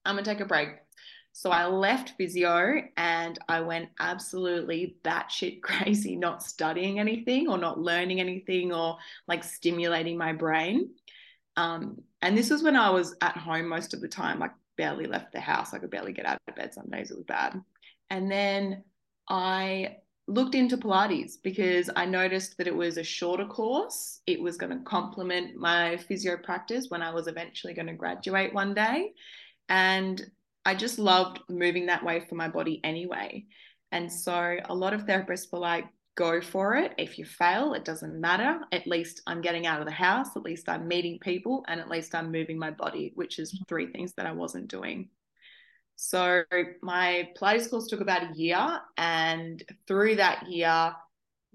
I'm 0.06 0.16
going 0.16 0.24
to 0.24 0.30
take 0.30 0.42
a 0.42 0.46
break. 0.46 0.70
So 1.34 1.52
I 1.52 1.66
left 1.68 2.14
physio 2.18 2.82
and 2.98 3.40
I 3.48 3.62
went 3.62 3.90
absolutely 4.00 4.98
batshit 5.04 5.62
crazy, 5.62 6.16
not 6.16 6.44
studying 6.44 7.00
anything 7.00 7.48
or 7.48 7.58
not 7.58 7.80
learning 7.80 8.20
anything 8.20 8.74
or 8.74 8.98
like 9.28 9.44
stimulating 9.44 10.18
my 10.18 10.34
brain. 10.34 10.90
Um, 11.56 12.02
and 12.24 12.38
this 12.38 12.50
was 12.50 12.64
when 12.64 12.78
I 12.78 12.90
was 12.90 13.16
at 13.22 13.36
home 13.36 13.68
most 13.68 13.94
of 13.94 14.00
the 14.00 14.08
time, 14.08 14.40
like 14.40 14.54
barely 14.78 15.06
left 15.06 15.34
the 15.34 15.42
house. 15.42 15.74
I 15.74 15.78
could 15.80 15.92
barely 15.92 16.14
get 16.14 16.26
out 16.26 16.40
of 16.48 16.56
bed 16.56 16.74
some 16.74 16.90
days. 16.90 17.12
It 17.12 17.18
was 17.18 17.26
bad. 17.26 17.62
And 18.10 18.32
then 18.32 18.84
I 19.30 19.98
looked 20.28 20.56
into 20.56 20.78
Pilates 20.78 21.34
because 21.44 21.90
I 21.98 22.06
noticed 22.06 22.58
that 22.58 22.68
it 22.68 22.76
was 22.76 22.98
a 22.98 23.04
shorter 23.04 23.46
course. 23.46 24.22
It 24.26 24.42
was 24.42 24.56
going 24.56 24.72
to 24.72 24.86
complement 24.86 25.58
my 25.58 25.98
physio 25.98 26.38
practice 26.38 26.86
when 26.88 27.02
I 27.02 27.14
was 27.14 27.28
eventually 27.28 27.74
going 27.74 27.88
to 27.88 27.94
graduate 27.94 28.54
one 28.54 28.74
day. 28.74 29.12
And 29.68 30.26
I 30.66 30.76
just 30.76 31.00
loved 31.00 31.42
moving 31.50 31.88
that 31.88 32.06
way 32.06 32.22
for 32.22 32.36
my 32.36 32.48
body 32.48 32.80
anyway. 32.86 33.48
And 33.92 34.10
so 34.10 34.58
a 34.64 34.74
lot 34.74 34.94
of 34.94 35.06
therapists 35.06 35.52
were 35.52 35.60
like, 35.60 35.86
go 36.16 36.42
for 36.42 36.76
it. 36.76 36.94
If 36.98 37.18
you 37.18 37.26
fail, 37.26 37.74
it 37.74 37.86
doesn't 37.86 38.20
matter. 38.20 38.60
At 38.72 38.88
least 38.88 39.22
I'm 39.26 39.42
getting 39.42 39.66
out 39.66 39.80
of 39.80 39.86
the 39.86 39.92
house. 39.92 40.36
At 40.36 40.44
least 40.44 40.70
I'm 40.70 40.88
meeting 40.88 41.20
people. 41.20 41.64
And 41.68 41.80
at 41.80 41.90
least 41.90 42.14
I'm 42.14 42.32
moving 42.32 42.60
my 42.60 42.72
body, 42.72 43.12
which 43.16 43.40
is 43.40 43.60
three 43.68 43.88
things 43.88 44.14
that 44.14 44.26
I 44.26 44.32
wasn't 44.32 44.68
doing. 44.68 45.10
So 45.96 46.44
my 46.82 47.30
Pilates 47.38 47.70
course 47.70 47.88
took 47.88 48.02
about 48.02 48.32
a 48.32 48.36
year. 48.36 48.80
And 48.98 49.64
through 49.88 50.16
that 50.18 50.50
year, 50.50 50.94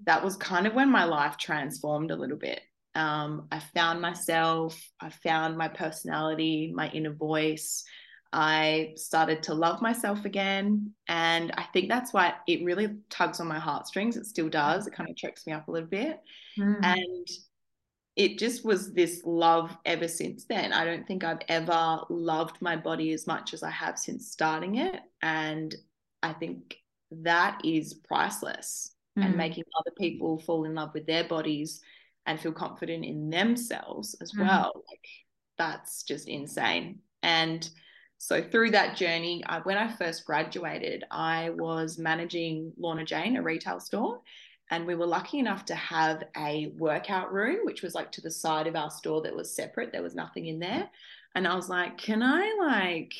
that 0.05 0.23
was 0.23 0.35
kind 0.37 0.67
of 0.67 0.73
when 0.73 0.89
my 0.89 1.03
life 1.05 1.37
transformed 1.37 2.11
a 2.11 2.15
little 2.15 2.37
bit. 2.37 2.61
Um, 2.95 3.47
I 3.51 3.59
found 3.59 4.01
myself, 4.01 4.81
I 4.99 5.09
found 5.09 5.57
my 5.57 5.67
personality, 5.67 6.71
my 6.73 6.89
inner 6.89 7.13
voice. 7.13 7.83
I 8.31 8.93
started 8.95 9.41
to 9.43 9.53
love 9.53 9.81
myself 9.81 10.25
again. 10.25 10.91
And 11.07 11.51
I 11.57 11.63
think 11.73 11.89
that's 11.89 12.13
why 12.13 12.35
it 12.47 12.63
really 12.63 12.89
tugs 13.09 13.39
on 13.39 13.47
my 13.47 13.59
heartstrings. 13.59 14.17
It 14.17 14.25
still 14.25 14.49
does. 14.49 14.85
It 14.85 14.93
kind 14.93 15.09
of 15.09 15.15
chokes 15.15 15.47
me 15.47 15.53
up 15.53 15.67
a 15.67 15.71
little 15.71 15.89
bit. 15.89 16.19
Mm. 16.57 16.79
And 16.83 17.27
it 18.15 18.37
just 18.37 18.63
was 18.65 18.93
this 18.93 19.21
love 19.25 19.75
ever 19.85 20.07
since 20.07 20.45
then. 20.45 20.73
I 20.73 20.85
don't 20.85 21.07
think 21.07 21.23
I've 21.23 21.41
ever 21.47 22.01
loved 22.09 22.61
my 22.61 22.75
body 22.75 23.13
as 23.13 23.25
much 23.25 23.53
as 23.53 23.63
I 23.63 23.71
have 23.71 23.97
since 23.97 24.31
starting 24.31 24.75
it. 24.75 24.99
And 25.21 25.73
I 26.21 26.33
think 26.33 26.77
that 27.11 27.61
is 27.63 27.93
priceless. 27.93 28.93
Mm. 29.17 29.25
And 29.25 29.37
making 29.37 29.63
other 29.79 29.91
people 29.97 30.37
fall 30.37 30.65
in 30.65 30.75
love 30.75 30.93
with 30.93 31.07
their 31.07 31.23
bodies 31.23 31.81
and 32.27 32.39
feel 32.39 32.51
confident 32.51 33.03
in 33.03 33.31
themselves 33.31 34.15
as 34.21 34.33
mm. 34.33 34.41
well. 34.41 34.83
Like 34.87 35.07
that's 35.57 36.03
just 36.03 36.27
insane. 36.27 36.99
And 37.23 37.67
so 38.19 38.43
through 38.43 38.71
that 38.71 38.97
journey, 38.97 39.43
I, 39.47 39.59
when 39.61 39.77
I 39.77 39.87
first 39.95 40.25
graduated, 40.25 41.05
I 41.09 41.51
was 41.51 41.97
managing 41.97 42.73
Lorna 42.77 43.05
Jane, 43.05 43.37
a 43.37 43.41
retail 43.41 43.79
store, 43.79 44.21
and 44.69 44.85
we 44.85 44.93
were 44.95 45.07
lucky 45.07 45.39
enough 45.39 45.63
to 45.65 45.75
have 45.75 46.23
a 46.37 46.67
workout 46.77 47.31
room, 47.33 47.59
which 47.63 47.81
was 47.81 47.95
like 47.95 48.11
to 48.13 48.21
the 48.21 48.29
side 48.29 48.67
of 48.67 48.75
our 48.75 48.91
store 48.91 49.21
that 49.23 49.35
was 49.35 49.55
separate. 49.55 49.93
There 49.93 50.03
was 50.03 50.15
nothing 50.15 50.47
in 50.47 50.59
there, 50.59 50.89
and 51.33 51.47
I 51.47 51.55
was 51.55 51.69
like, 51.69 51.97
"Can 51.97 52.21
I 52.21 52.55
like 52.59 53.13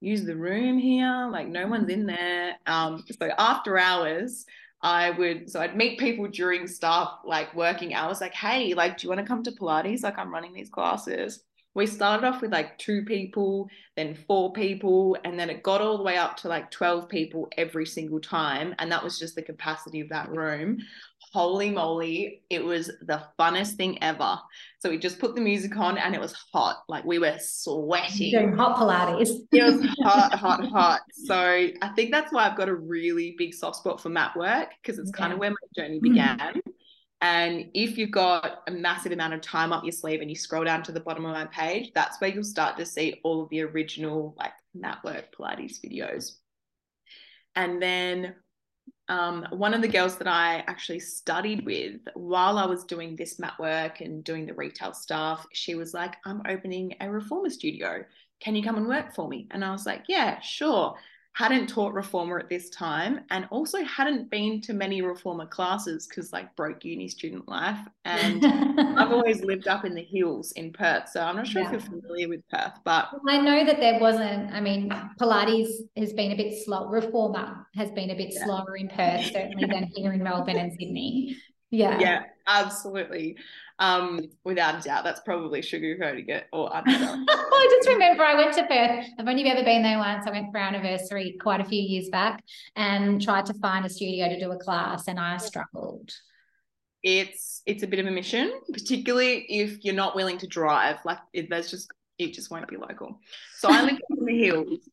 use 0.00 0.24
the 0.24 0.36
room 0.36 0.78
here? 0.78 1.28
Like 1.32 1.48
no 1.48 1.66
one's 1.66 1.90
in 1.90 2.06
there." 2.06 2.56
Um, 2.66 3.04
so 3.20 3.30
after 3.38 3.76
hours, 3.76 4.46
I 4.82 5.10
would 5.10 5.50
so 5.50 5.60
I'd 5.60 5.76
meet 5.76 5.98
people 5.98 6.28
during 6.28 6.68
staff 6.68 7.10
like 7.24 7.54
working 7.56 7.92
hours, 7.94 8.20
like, 8.20 8.34
"Hey, 8.34 8.74
like, 8.74 8.98
do 8.98 9.06
you 9.06 9.10
want 9.10 9.20
to 9.20 9.26
come 9.26 9.42
to 9.42 9.52
Pilates? 9.52 10.04
Like, 10.04 10.16
I'm 10.18 10.32
running 10.32 10.52
these 10.54 10.70
classes." 10.70 11.42
We 11.78 11.86
started 11.86 12.26
off 12.26 12.42
with 12.42 12.50
like 12.50 12.76
two 12.76 13.04
people, 13.04 13.70
then 13.96 14.12
four 14.26 14.52
people, 14.52 15.16
and 15.24 15.38
then 15.38 15.48
it 15.48 15.62
got 15.62 15.80
all 15.80 15.96
the 15.96 16.02
way 16.02 16.16
up 16.16 16.36
to 16.38 16.48
like 16.48 16.72
12 16.72 17.08
people 17.08 17.48
every 17.56 17.86
single 17.86 18.18
time. 18.18 18.74
And 18.80 18.90
that 18.90 19.02
was 19.02 19.16
just 19.16 19.36
the 19.36 19.42
capacity 19.42 20.00
of 20.00 20.08
that 20.08 20.28
room. 20.28 20.78
Holy 21.32 21.70
moly, 21.70 22.42
it 22.50 22.64
was 22.64 22.88
the 23.02 23.22
funnest 23.38 23.76
thing 23.76 24.02
ever. 24.02 24.38
So 24.80 24.90
we 24.90 24.98
just 24.98 25.20
put 25.20 25.36
the 25.36 25.40
music 25.40 25.76
on 25.76 25.98
and 25.98 26.16
it 26.16 26.20
was 26.20 26.32
hot. 26.52 26.82
Like 26.88 27.04
we 27.04 27.20
were 27.20 27.36
sweating. 27.38 28.32
Doing 28.32 28.56
hot 28.56 28.76
Pilates. 28.76 29.30
it 29.52 29.62
was 29.62 29.86
hot, 30.02 30.34
hot, 30.34 30.64
hot. 30.64 31.00
So 31.12 31.36
I 31.36 31.88
think 31.94 32.10
that's 32.10 32.32
why 32.32 32.48
I've 32.48 32.56
got 32.56 32.68
a 32.68 32.74
really 32.74 33.36
big 33.38 33.54
soft 33.54 33.76
spot 33.76 34.00
for 34.00 34.08
mat 34.08 34.36
work 34.36 34.70
because 34.82 34.98
it's 34.98 35.12
yeah. 35.14 35.18
kind 35.20 35.32
of 35.32 35.38
where 35.38 35.50
my 35.50 35.56
journey 35.76 36.00
began. 36.00 36.38
Mm. 36.38 36.60
And 37.20 37.70
if 37.74 37.98
you've 37.98 38.12
got 38.12 38.62
a 38.68 38.70
massive 38.70 39.10
amount 39.10 39.34
of 39.34 39.40
time 39.40 39.72
up 39.72 39.82
your 39.82 39.92
sleeve 39.92 40.20
and 40.20 40.30
you 40.30 40.36
scroll 40.36 40.64
down 40.64 40.84
to 40.84 40.92
the 40.92 41.00
bottom 41.00 41.24
of 41.24 41.32
my 41.32 41.46
page, 41.46 41.90
that's 41.94 42.20
where 42.20 42.30
you'll 42.30 42.44
start 42.44 42.76
to 42.76 42.86
see 42.86 43.20
all 43.24 43.42
of 43.42 43.48
the 43.48 43.62
original 43.62 44.34
like 44.38 44.52
mat 44.74 44.98
work 45.04 45.34
Pilates 45.36 45.80
videos. 45.84 46.36
And 47.56 47.82
then 47.82 48.36
um, 49.08 49.46
one 49.50 49.74
of 49.74 49.82
the 49.82 49.88
girls 49.88 50.16
that 50.18 50.28
I 50.28 50.62
actually 50.68 51.00
studied 51.00 51.64
with 51.64 52.00
while 52.14 52.56
I 52.56 52.66
was 52.66 52.84
doing 52.84 53.16
this 53.16 53.40
mat 53.40 53.54
work 53.58 54.00
and 54.00 54.22
doing 54.22 54.46
the 54.46 54.54
retail 54.54 54.92
stuff, 54.92 55.44
she 55.52 55.74
was 55.74 55.92
like, 55.92 56.14
I'm 56.24 56.42
opening 56.46 56.94
a 57.00 57.10
reformer 57.10 57.50
studio. 57.50 58.04
Can 58.38 58.54
you 58.54 58.62
come 58.62 58.76
and 58.76 58.86
work 58.86 59.12
for 59.12 59.26
me? 59.26 59.48
And 59.50 59.64
I 59.64 59.72
was 59.72 59.86
like, 59.86 60.04
yeah, 60.06 60.38
sure 60.38 60.96
hadn't 61.34 61.68
taught 61.68 61.92
reformer 61.94 62.38
at 62.38 62.48
this 62.48 62.68
time 62.70 63.20
and 63.30 63.46
also 63.50 63.82
hadn't 63.84 64.28
been 64.28 64.60
to 64.60 64.72
many 64.72 65.02
reformer 65.02 65.46
classes 65.46 66.06
because 66.06 66.32
like 66.32 66.54
broke 66.56 66.84
uni 66.84 67.06
student 67.06 67.46
life 67.48 67.78
and 68.04 68.44
i've 68.98 69.12
always 69.12 69.42
lived 69.42 69.68
up 69.68 69.84
in 69.84 69.94
the 69.94 70.02
hills 70.02 70.52
in 70.52 70.72
perth 70.72 71.08
so 71.08 71.20
i'm 71.20 71.36
not 71.36 71.46
sure 71.46 71.62
yeah. 71.62 71.68
if 71.68 71.72
you're 71.72 72.00
familiar 72.00 72.28
with 72.28 72.40
perth 72.48 72.72
but 72.84 73.08
i 73.28 73.38
know 73.40 73.64
that 73.64 73.78
there 73.78 74.00
wasn't 74.00 74.52
i 74.52 74.60
mean 74.60 74.90
pilates 75.20 75.70
has 75.96 76.12
been 76.12 76.32
a 76.32 76.36
bit 76.36 76.52
slow 76.64 76.88
reformer 76.88 77.66
has 77.74 77.90
been 77.92 78.10
a 78.10 78.16
bit 78.16 78.32
yeah. 78.32 78.44
slower 78.44 78.76
in 78.76 78.88
perth 78.88 79.24
certainly 79.26 79.66
than 79.66 79.84
here 79.94 80.12
in 80.12 80.22
melbourne 80.22 80.56
and 80.56 80.72
sydney 80.72 81.36
yeah 81.70 81.98
yeah 82.00 82.22
absolutely 82.48 83.36
um, 83.78 84.28
without 84.44 84.80
a 84.80 84.82
doubt, 84.82 85.04
that's 85.04 85.20
probably 85.20 85.60
sugarcoating 85.60 86.28
it 86.28 86.46
or 86.52 86.68
I 86.74 86.82
just 87.78 87.88
remember 87.88 88.24
I 88.24 88.34
went 88.34 88.54
to 88.54 88.66
Perth. 88.66 89.06
I've 89.18 89.28
only 89.28 89.48
ever 89.48 89.62
been 89.62 89.82
there 89.82 89.98
once. 89.98 90.26
I 90.26 90.30
went 90.30 90.50
for 90.50 90.58
our 90.58 90.66
anniversary 90.66 91.36
quite 91.40 91.60
a 91.60 91.64
few 91.64 91.80
years 91.80 92.08
back 92.08 92.42
and 92.74 93.22
tried 93.22 93.46
to 93.46 93.54
find 93.54 93.86
a 93.86 93.88
studio 93.88 94.28
to 94.28 94.38
do 94.38 94.50
a 94.50 94.58
class, 94.58 95.06
and 95.06 95.20
I 95.20 95.36
struggled. 95.36 96.12
It's 97.04 97.62
it's 97.66 97.84
a 97.84 97.86
bit 97.86 98.00
of 98.00 98.06
a 98.06 98.10
mission, 98.10 98.52
particularly 98.72 99.46
if 99.48 99.84
you're 99.84 99.94
not 99.94 100.16
willing 100.16 100.38
to 100.38 100.48
drive. 100.48 100.96
Like 101.04 101.18
it, 101.32 101.48
there's 101.48 101.70
just 101.70 101.92
it 102.18 102.34
just 102.34 102.50
won't 102.50 102.66
be 102.68 102.76
local. 102.76 103.20
So 103.58 103.68
I 103.70 103.82
live 103.82 103.98
in 104.10 104.24
the 104.24 104.38
hills. 104.38 104.88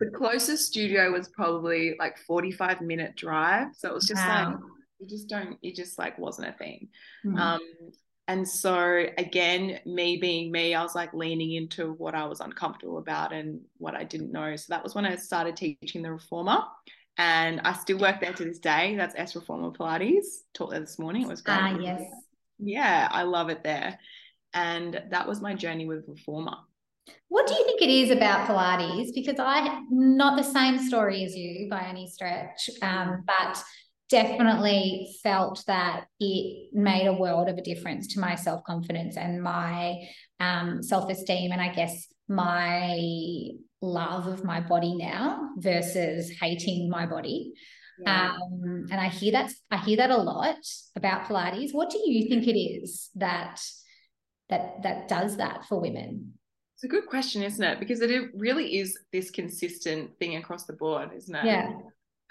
The 0.00 0.10
closest 0.10 0.66
studio 0.66 1.12
was 1.12 1.28
probably 1.28 1.94
like 2.00 2.18
45 2.18 2.80
minute 2.80 3.14
drive. 3.14 3.68
So 3.76 3.88
it 3.88 3.94
was 3.94 4.08
just 4.08 4.20
wow. 4.20 4.50
like 4.50 4.58
you 4.98 5.08
just 5.08 5.28
don't 5.28 5.58
it 5.62 5.74
just 5.74 5.98
like 5.98 6.18
wasn't 6.18 6.48
a 6.48 6.52
thing. 6.52 6.88
Mm-hmm. 7.24 7.38
Um 7.38 7.60
and 8.26 8.48
so 8.48 9.04
again, 9.18 9.80
me 9.84 10.16
being 10.16 10.50
me, 10.50 10.74
I 10.74 10.82
was 10.82 10.94
like 10.94 11.12
leaning 11.12 11.52
into 11.52 11.92
what 11.92 12.14
I 12.14 12.24
was 12.24 12.40
uncomfortable 12.40 12.98
about 12.98 13.32
and 13.32 13.60
what 13.76 13.94
I 13.94 14.04
didn't 14.04 14.32
know. 14.32 14.56
So 14.56 14.66
that 14.70 14.82
was 14.82 14.94
when 14.94 15.04
I 15.04 15.16
started 15.16 15.56
teaching 15.56 16.02
the 16.02 16.12
reformer. 16.12 16.62
And 17.16 17.60
I 17.60 17.74
still 17.74 17.98
work 17.98 18.20
there 18.20 18.32
to 18.32 18.44
this 18.44 18.58
day. 18.58 18.96
That's 18.96 19.14
S 19.16 19.36
Reformer 19.36 19.70
Pilates. 19.70 20.42
Taught 20.52 20.70
there 20.70 20.80
this 20.80 20.98
morning. 20.98 21.22
It 21.22 21.28
was 21.28 21.42
great. 21.42 21.58
Ah, 21.60 21.78
yes. 21.78 22.02
Yeah, 22.58 23.08
I 23.10 23.22
love 23.22 23.50
it 23.50 23.62
there. 23.62 23.98
And 24.52 25.02
that 25.10 25.28
was 25.28 25.40
my 25.40 25.54
journey 25.54 25.86
with 25.86 26.08
reformer. 26.08 26.56
What 27.28 27.46
do 27.46 27.54
you 27.54 27.64
think 27.64 27.82
it 27.82 27.90
is 27.90 28.10
about 28.10 28.48
Pilates? 28.48 29.14
Because 29.14 29.38
I 29.38 29.82
not 29.90 30.36
the 30.36 30.42
same 30.42 30.78
story 30.78 31.24
as 31.24 31.36
you 31.36 31.68
by 31.68 31.82
any 31.82 32.08
stretch, 32.08 32.70
um, 32.82 33.24
but 33.26 33.62
definitely 34.14 35.12
felt 35.24 35.64
that 35.66 36.06
it 36.20 36.68
made 36.72 37.08
a 37.08 37.12
world 37.12 37.48
of 37.48 37.58
a 37.58 37.62
difference 37.62 38.14
to 38.14 38.20
my 38.20 38.36
self 38.36 38.62
confidence 38.62 39.16
and 39.16 39.42
my 39.42 40.08
um, 40.38 40.82
self 40.82 41.10
esteem, 41.10 41.50
and 41.50 41.60
I 41.60 41.74
guess 41.74 42.06
my 42.28 43.50
love 43.82 44.26
of 44.28 44.44
my 44.44 44.60
body 44.60 44.94
now 44.94 45.50
versus 45.56 46.30
hating 46.40 46.88
my 46.88 47.06
body. 47.06 47.54
Yeah. 47.98 48.32
Um, 48.32 48.86
and 48.90 49.00
I 49.00 49.08
hear 49.08 49.32
that 49.32 49.52
I 49.70 49.78
hear 49.78 49.96
that 49.96 50.10
a 50.10 50.16
lot 50.16 50.64
about 50.94 51.24
Pilates. 51.24 51.74
What 51.74 51.90
do 51.90 51.98
you 51.98 52.28
think 52.28 52.46
it 52.46 52.58
is 52.58 53.10
that 53.16 53.60
that 54.48 54.82
that 54.84 55.08
does 55.08 55.38
that 55.38 55.64
for 55.68 55.80
women? 55.80 56.34
It's 56.76 56.84
a 56.84 56.88
good 56.88 57.06
question, 57.06 57.42
isn't 57.42 57.64
it? 57.64 57.80
Because 57.80 58.00
it 58.00 58.30
really 58.34 58.78
is 58.78 58.96
this 59.12 59.30
consistent 59.30 60.16
thing 60.18 60.36
across 60.36 60.66
the 60.66 60.72
board, 60.72 61.10
isn't 61.16 61.34
it? 61.34 61.44
Yeah. 61.44 61.70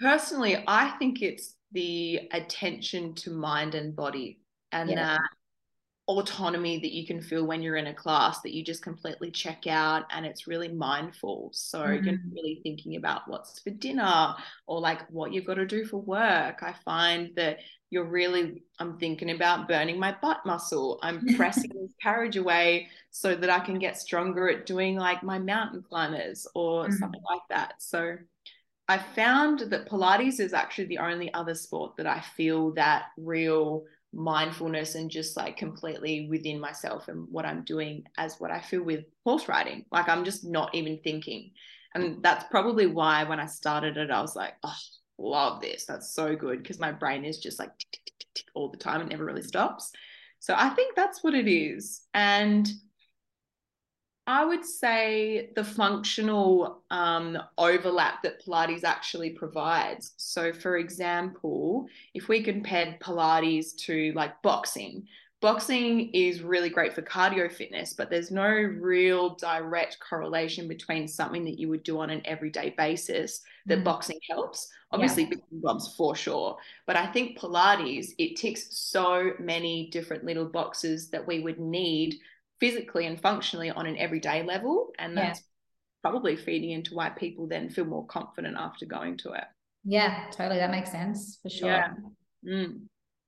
Personally, 0.04 0.62
I 0.68 0.90
think 0.98 1.22
it's 1.22 1.54
the 1.72 2.28
attention 2.30 3.14
to 3.14 3.30
mind 3.30 3.74
and 3.74 3.96
body 3.96 4.38
and 4.70 4.90
yeah. 4.90 4.96
that 4.96 5.20
autonomy 6.06 6.78
that 6.78 6.92
you 6.92 7.06
can 7.06 7.22
feel 7.22 7.46
when 7.46 7.62
you're 7.62 7.76
in 7.76 7.86
a 7.86 7.94
class 7.94 8.42
that 8.42 8.52
you 8.52 8.62
just 8.62 8.82
completely 8.82 9.30
check 9.30 9.66
out 9.66 10.04
and 10.10 10.26
it's 10.26 10.46
really 10.46 10.68
mindful 10.68 11.48
so 11.54 11.80
mm-hmm. 11.80 12.04
you're 12.04 12.18
really 12.34 12.60
thinking 12.62 12.96
about 12.96 13.22
what's 13.26 13.60
for 13.60 13.70
dinner 13.70 14.34
or 14.66 14.78
like 14.78 15.08
what 15.08 15.32
you've 15.32 15.46
got 15.46 15.54
to 15.54 15.64
do 15.64 15.86
for 15.86 16.02
work 16.02 16.62
i 16.62 16.74
find 16.84 17.30
that 17.36 17.56
you're 17.88 18.04
really 18.04 18.62
i'm 18.80 18.98
thinking 18.98 19.30
about 19.30 19.66
burning 19.66 19.98
my 19.98 20.14
butt 20.20 20.44
muscle 20.44 20.98
i'm 21.02 21.26
pressing 21.36 21.70
this 21.74 21.94
carriage 22.02 22.36
away 22.36 22.86
so 23.10 23.34
that 23.34 23.48
i 23.48 23.58
can 23.58 23.78
get 23.78 23.96
stronger 23.96 24.50
at 24.50 24.66
doing 24.66 24.96
like 24.96 25.22
my 25.22 25.38
mountain 25.38 25.82
climbers 25.82 26.46
or 26.54 26.84
mm-hmm. 26.84 26.96
something 26.96 27.22
like 27.30 27.40
that 27.48 27.72
so 27.78 28.14
I 28.88 28.98
found 28.98 29.60
that 29.60 29.88
Pilates 29.88 30.40
is 30.40 30.52
actually 30.52 30.86
the 30.86 30.98
only 30.98 31.32
other 31.32 31.54
sport 31.54 31.96
that 31.96 32.06
I 32.06 32.20
feel 32.20 32.72
that 32.72 33.06
real 33.16 33.84
mindfulness 34.12 34.94
and 34.94 35.10
just 35.10 35.36
like 35.36 35.56
completely 35.56 36.28
within 36.28 36.60
myself 36.60 37.08
and 37.08 37.26
what 37.30 37.46
I'm 37.46 37.64
doing 37.64 38.04
as 38.16 38.38
what 38.38 38.50
I 38.50 38.60
feel 38.60 38.82
with 38.82 39.04
horse 39.24 39.48
riding. 39.48 39.84
Like 39.90 40.08
I'm 40.08 40.24
just 40.24 40.44
not 40.44 40.74
even 40.74 40.98
thinking. 41.02 41.50
And 41.94 42.22
that's 42.22 42.44
probably 42.50 42.86
why 42.86 43.24
when 43.24 43.40
I 43.40 43.46
started 43.46 43.96
it, 43.96 44.10
I 44.10 44.20
was 44.20 44.36
like, 44.36 44.54
oh, 44.62 44.76
love 45.18 45.60
this. 45.60 45.84
That's 45.86 46.12
so 46.12 46.36
good 46.36 46.62
because 46.62 46.78
my 46.78 46.92
brain 46.92 47.24
is 47.24 47.38
just 47.38 47.58
like 47.58 47.70
tick, 47.78 48.00
tick, 48.04 48.26
tick, 48.34 48.46
all 48.54 48.68
the 48.68 48.76
time. 48.76 49.00
It 49.00 49.08
never 49.08 49.24
really 49.24 49.42
stops. 49.42 49.92
So 50.40 50.54
I 50.56 50.70
think 50.70 50.94
that's 50.94 51.24
what 51.24 51.34
it 51.34 51.48
is. 51.48 52.02
And 52.12 52.68
I 54.26 54.44
would 54.44 54.64
say 54.64 55.50
the 55.54 55.64
functional 55.64 56.82
um, 56.90 57.38
overlap 57.58 58.22
that 58.22 58.44
Pilates 58.44 58.84
actually 58.84 59.30
provides. 59.30 60.12
So, 60.16 60.52
for 60.52 60.78
example, 60.78 61.86
if 62.14 62.28
we 62.28 62.42
compared 62.42 63.00
Pilates 63.00 63.76
to 63.80 64.12
like 64.14 64.40
boxing, 64.40 65.06
boxing 65.42 66.08
is 66.14 66.40
really 66.40 66.70
great 66.70 66.94
for 66.94 67.02
cardio 67.02 67.52
fitness, 67.52 67.92
but 67.92 68.08
there's 68.08 68.30
no 68.30 68.48
real 68.48 69.34
direct 69.34 69.98
correlation 70.00 70.68
between 70.68 71.06
something 71.06 71.44
that 71.44 71.58
you 71.58 71.68
would 71.68 71.82
do 71.82 72.00
on 72.00 72.08
an 72.08 72.22
everyday 72.24 72.70
basis 72.78 73.42
that 73.66 73.80
mm. 73.80 73.84
boxing 73.84 74.18
helps. 74.30 74.70
Obviously, 74.90 75.24
yeah. 75.24 75.36
bobs 75.50 75.94
for 75.96 76.16
sure, 76.16 76.56
but 76.86 76.96
I 76.96 77.04
think 77.06 77.38
Pilates 77.38 78.12
it 78.16 78.36
ticks 78.36 78.68
so 78.70 79.32
many 79.38 79.90
different 79.90 80.24
little 80.24 80.46
boxes 80.46 81.10
that 81.10 81.26
we 81.26 81.40
would 81.40 81.60
need 81.60 82.14
physically 82.60 83.06
and 83.06 83.20
functionally 83.20 83.70
on 83.70 83.86
an 83.86 83.98
everyday 83.98 84.42
level. 84.42 84.92
And 84.98 85.16
that's 85.16 85.40
yeah. 85.40 85.44
probably 86.10 86.36
feeding 86.36 86.70
into 86.70 86.94
why 86.94 87.10
people 87.10 87.46
then 87.46 87.68
feel 87.68 87.84
more 87.84 88.06
confident 88.06 88.56
after 88.58 88.86
going 88.86 89.18
to 89.18 89.32
it. 89.32 89.44
Yeah, 89.84 90.26
totally. 90.30 90.58
That 90.58 90.70
makes 90.70 90.90
sense 90.90 91.38
for 91.42 91.50
sure. 91.50 91.68
Yeah. 91.68 91.88
Mm. 92.46 92.82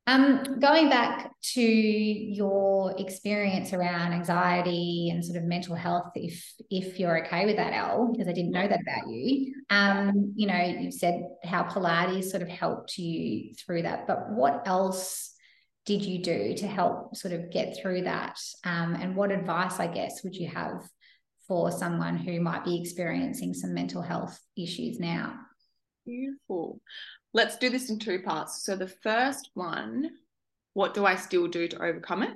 Um, 0.08 0.60
going 0.60 0.88
back 0.88 1.32
to 1.54 1.60
your 1.60 2.94
experience 2.96 3.72
around 3.72 4.12
anxiety 4.12 5.10
and 5.10 5.24
sort 5.24 5.36
of 5.36 5.42
mental 5.42 5.74
health, 5.74 6.12
if 6.14 6.54
if 6.70 7.00
you're 7.00 7.26
okay 7.26 7.44
with 7.44 7.56
that, 7.56 7.72
Elle, 7.72 8.12
because 8.12 8.28
I 8.28 8.32
didn't 8.32 8.52
know 8.52 8.68
that 8.68 8.80
about 8.80 9.10
you. 9.10 9.52
Um, 9.68 10.32
you 10.36 10.46
know, 10.46 10.62
you've 10.62 10.94
said 10.94 11.24
how 11.42 11.64
Pilates 11.64 12.30
sort 12.30 12.42
of 12.42 12.48
helped 12.48 12.96
you 12.98 13.52
through 13.54 13.82
that, 13.82 14.06
but 14.06 14.30
what 14.30 14.62
else 14.66 15.32
did 15.86 16.04
you 16.04 16.22
do 16.22 16.54
to 16.54 16.66
help 16.66 17.16
sort 17.16 17.32
of 17.32 17.50
get 17.50 17.78
through 17.80 18.02
that? 18.02 18.38
Um, 18.64 18.94
and 18.94 19.16
what 19.16 19.30
advice, 19.30 19.78
I 19.78 19.86
guess, 19.86 20.22
would 20.24 20.34
you 20.34 20.48
have 20.48 20.82
for 21.46 21.70
someone 21.70 22.16
who 22.16 22.40
might 22.40 22.64
be 22.64 22.80
experiencing 22.80 23.54
some 23.54 23.72
mental 23.72 24.02
health 24.02 24.38
issues 24.56 24.98
now? 24.98 25.38
Beautiful. 26.04 26.80
Let's 27.32 27.56
do 27.56 27.70
this 27.70 27.88
in 27.88 28.00
two 28.00 28.20
parts. 28.20 28.64
So, 28.64 28.74
the 28.74 28.88
first 28.88 29.50
one, 29.54 30.10
what 30.74 30.92
do 30.92 31.06
I 31.06 31.14
still 31.14 31.46
do 31.46 31.68
to 31.68 31.82
overcome 31.82 32.24
it? 32.24 32.34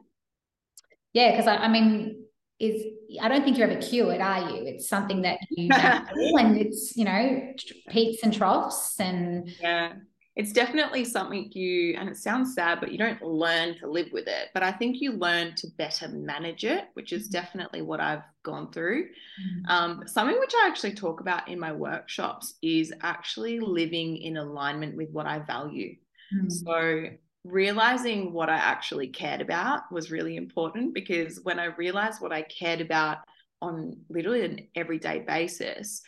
Yeah, 1.12 1.32
because 1.32 1.48
I, 1.48 1.56
I 1.56 1.68
mean, 1.68 2.24
is 2.60 2.84
I 3.20 3.28
don't 3.28 3.42
think 3.42 3.58
you're 3.58 3.68
ever 3.68 3.80
cured, 3.80 4.20
are 4.20 4.50
you? 4.50 4.66
It's 4.66 4.88
something 4.88 5.22
that 5.22 5.38
you 5.50 5.70
and 5.72 6.56
it's 6.56 6.96
you 6.96 7.04
know 7.04 7.52
peaks 7.88 8.22
and 8.22 8.32
troughs 8.32 8.94
and 9.00 9.50
yeah 9.60 9.94
it's 10.40 10.53
definitely 10.53 11.05
something 11.05 11.53
you 11.53 11.94
and 11.98 12.09
it 12.09 12.16
sounds 12.16 12.55
sad 12.55 12.81
but 12.81 12.90
you 12.90 12.96
don't 12.96 13.22
learn 13.22 13.76
to 13.76 13.87
live 13.87 14.09
with 14.11 14.26
it 14.26 14.48
but 14.55 14.62
i 14.62 14.72
think 14.72 14.98
you 14.98 15.12
learn 15.12 15.55
to 15.55 15.66
better 15.76 16.09
manage 16.09 16.64
it 16.64 16.85
which 16.94 17.12
is 17.12 17.24
mm-hmm. 17.24 17.33
definitely 17.33 17.83
what 17.83 18.00
i've 18.00 18.22
gone 18.42 18.72
through 18.72 19.05
mm-hmm. 19.05 19.70
um, 19.70 20.03
something 20.07 20.38
which 20.40 20.55
i 20.57 20.66
actually 20.66 20.94
talk 20.94 21.20
about 21.20 21.46
in 21.46 21.61
my 21.61 21.70
workshops 21.70 22.55
is 22.62 22.90
actually 23.03 23.61
living 23.61 24.16
in 24.16 24.38
alignment 24.38 24.96
with 24.96 25.11
what 25.11 25.26
i 25.26 25.38
value 25.40 25.94
mm-hmm. 26.35 26.48
so 26.48 27.05
realizing 27.44 28.33
what 28.33 28.48
i 28.48 28.57
actually 28.57 29.09
cared 29.09 29.42
about 29.42 29.92
was 29.92 30.11
really 30.11 30.37
important 30.37 30.94
because 30.94 31.40
when 31.42 31.59
i 31.59 31.66
realized 31.66 32.22
what 32.22 32.33
i 32.33 32.40
cared 32.42 32.81
about 32.81 33.18
on 33.61 33.94
literally 34.09 34.44
an 34.46 34.66
everyday 34.74 35.18
basis 35.18 36.00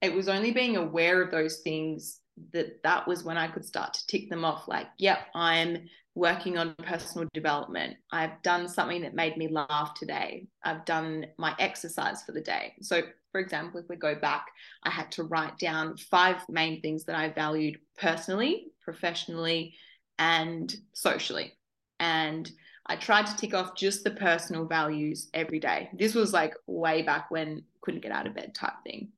it 0.00 0.12
was 0.12 0.28
only 0.28 0.52
being 0.52 0.76
aware 0.76 1.20
of 1.20 1.32
those 1.32 1.58
things 1.58 2.20
that 2.52 2.82
that 2.82 3.06
was 3.06 3.24
when 3.24 3.36
I 3.36 3.48
could 3.48 3.64
start 3.64 3.94
to 3.94 4.06
tick 4.06 4.30
them 4.30 4.44
off 4.44 4.68
like, 4.68 4.86
yep, 4.98 5.26
I'm 5.34 5.88
working 6.14 6.58
on 6.58 6.74
personal 6.82 7.28
development. 7.32 7.96
I've 8.10 8.42
done 8.42 8.68
something 8.68 9.02
that 9.02 9.14
made 9.14 9.36
me 9.36 9.48
laugh 9.48 9.94
today. 9.94 10.46
I've 10.62 10.84
done 10.84 11.26
my 11.38 11.54
exercise 11.58 12.22
for 12.22 12.32
the 12.32 12.40
day. 12.40 12.74
So, 12.80 13.02
for 13.30 13.40
example, 13.40 13.80
if 13.80 13.88
we 13.88 13.96
go 13.96 14.14
back, 14.14 14.46
I 14.82 14.90
had 14.90 15.10
to 15.12 15.24
write 15.24 15.58
down 15.58 15.96
five 15.96 16.36
main 16.48 16.80
things 16.82 17.04
that 17.04 17.16
I 17.16 17.30
valued 17.30 17.78
personally, 17.98 18.68
professionally, 18.82 19.74
and 20.18 20.74
socially. 20.92 21.54
And 21.98 22.50
I 22.86 22.96
tried 22.96 23.26
to 23.26 23.36
tick 23.36 23.54
off 23.54 23.76
just 23.76 24.04
the 24.04 24.10
personal 24.10 24.66
values 24.66 25.28
every 25.32 25.60
day. 25.60 25.88
This 25.94 26.14
was 26.14 26.32
like 26.32 26.54
way 26.66 27.02
back 27.02 27.30
when 27.30 27.64
couldn't 27.80 28.02
get 28.02 28.12
out 28.12 28.26
of 28.26 28.34
bed 28.34 28.54
type 28.54 28.74
thing. 28.84 29.12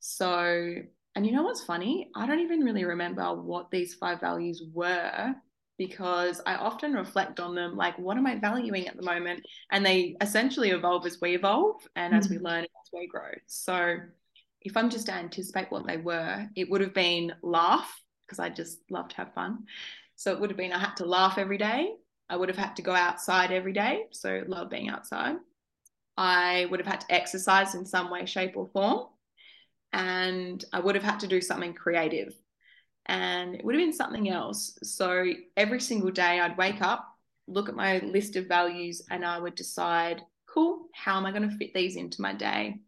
So 0.00 0.74
and 1.16 1.26
you 1.26 1.32
know 1.32 1.44
what's 1.44 1.64
funny? 1.64 2.10
I 2.14 2.26
don't 2.26 2.40
even 2.40 2.60
really 2.60 2.84
remember 2.84 3.34
what 3.34 3.70
these 3.70 3.94
five 3.94 4.20
values 4.20 4.62
were 4.74 5.34
because 5.78 6.42
I 6.44 6.56
often 6.56 6.92
reflect 6.92 7.40
on 7.40 7.54
them 7.54 7.74
like, 7.74 7.98
what 7.98 8.18
am 8.18 8.26
I 8.26 8.38
valuing 8.38 8.86
at 8.86 8.96
the 8.96 9.02
moment? 9.02 9.42
And 9.70 9.84
they 9.84 10.16
essentially 10.20 10.70
evolve 10.70 11.06
as 11.06 11.18
we 11.20 11.34
evolve 11.34 11.76
and 11.96 12.12
mm-hmm. 12.12 12.18
as 12.18 12.28
we 12.28 12.36
mm. 12.36 12.42
learn 12.42 12.64
as 12.64 12.90
we 12.92 13.06
grow. 13.06 13.30
So 13.46 13.96
if 14.60 14.76
I'm 14.76 14.90
just 14.90 15.06
to 15.06 15.14
anticipate 15.14 15.70
what 15.70 15.86
they 15.86 15.96
were, 15.96 16.46
it 16.54 16.68
would 16.70 16.82
have 16.82 16.94
been 16.94 17.32
laugh 17.42 17.90
because 18.26 18.38
I 18.38 18.50
just 18.50 18.80
love 18.90 19.08
to 19.08 19.16
have 19.16 19.32
fun. 19.32 19.64
So 20.16 20.32
it 20.32 20.40
would 20.40 20.50
have 20.50 20.58
been 20.58 20.72
I 20.72 20.78
had 20.78 20.96
to 20.96 21.06
laugh 21.06 21.38
every 21.38 21.58
day. 21.58 21.94
I 22.28 22.36
would 22.36 22.50
have 22.50 22.58
had 22.58 22.76
to 22.76 22.82
go 22.82 22.92
outside 22.92 23.52
every 23.52 23.72
day. 23.72 24.04
So 24.10 24.42
love 24.46 24.68
being 24.68 24.90
outside. 24.90 25.36
I 26.18 26.66
would 26.70 26.80
have 26.80 26.86
had 26.86 27.00
to 27.00 27.14
exercise 27.14 27.74
in 27.74 27.86
some 27.86 28.10
way, 28.10 28.26
shape, 28.26 28.56
or 28.56 28.68
form 28.68 29.06
and 29.92 30.64
I 30.72 30.80
would 30.80 30.94
have 30.94 31.04
had 31.04 31.20
to 31.20 31.26
do 31.26 31.40
something 31.40 31.74
creative 31.74 32.34
and 33.06 33.54
it 33.54 33.64
would 33.64 33.74
have 33.74 33.82
been 33.82 33.92
something 33.92 34.28
else. 34.28 34.78
So 34.82 35.24
every 35.56 35.80
single 35.80 36.10
day 36.10 36.40
I'd 36.40 36.58
wake 36.58 36.82
up, 36.82 37.08
look 37.46 37.68
at 37.68 37.76
my 37.76 37.98
list 37.98 38.36
of 38.36 38.46
values, 38.46 39.02
and 39.10 39.24
I 39.24 39.38
would 39.38 39.54
decide, 39.54 40.22
cool, 40.46 40.88
how 40.92 41.16
am 41.16 41.26
I 41.26 41.30
going 41.30 41.48
to 41.48 41.56
fit 41.56 41.72
these 41.72 41.96
into 41.96 42.20
my 42.20 42.32
day? 42.32 42.80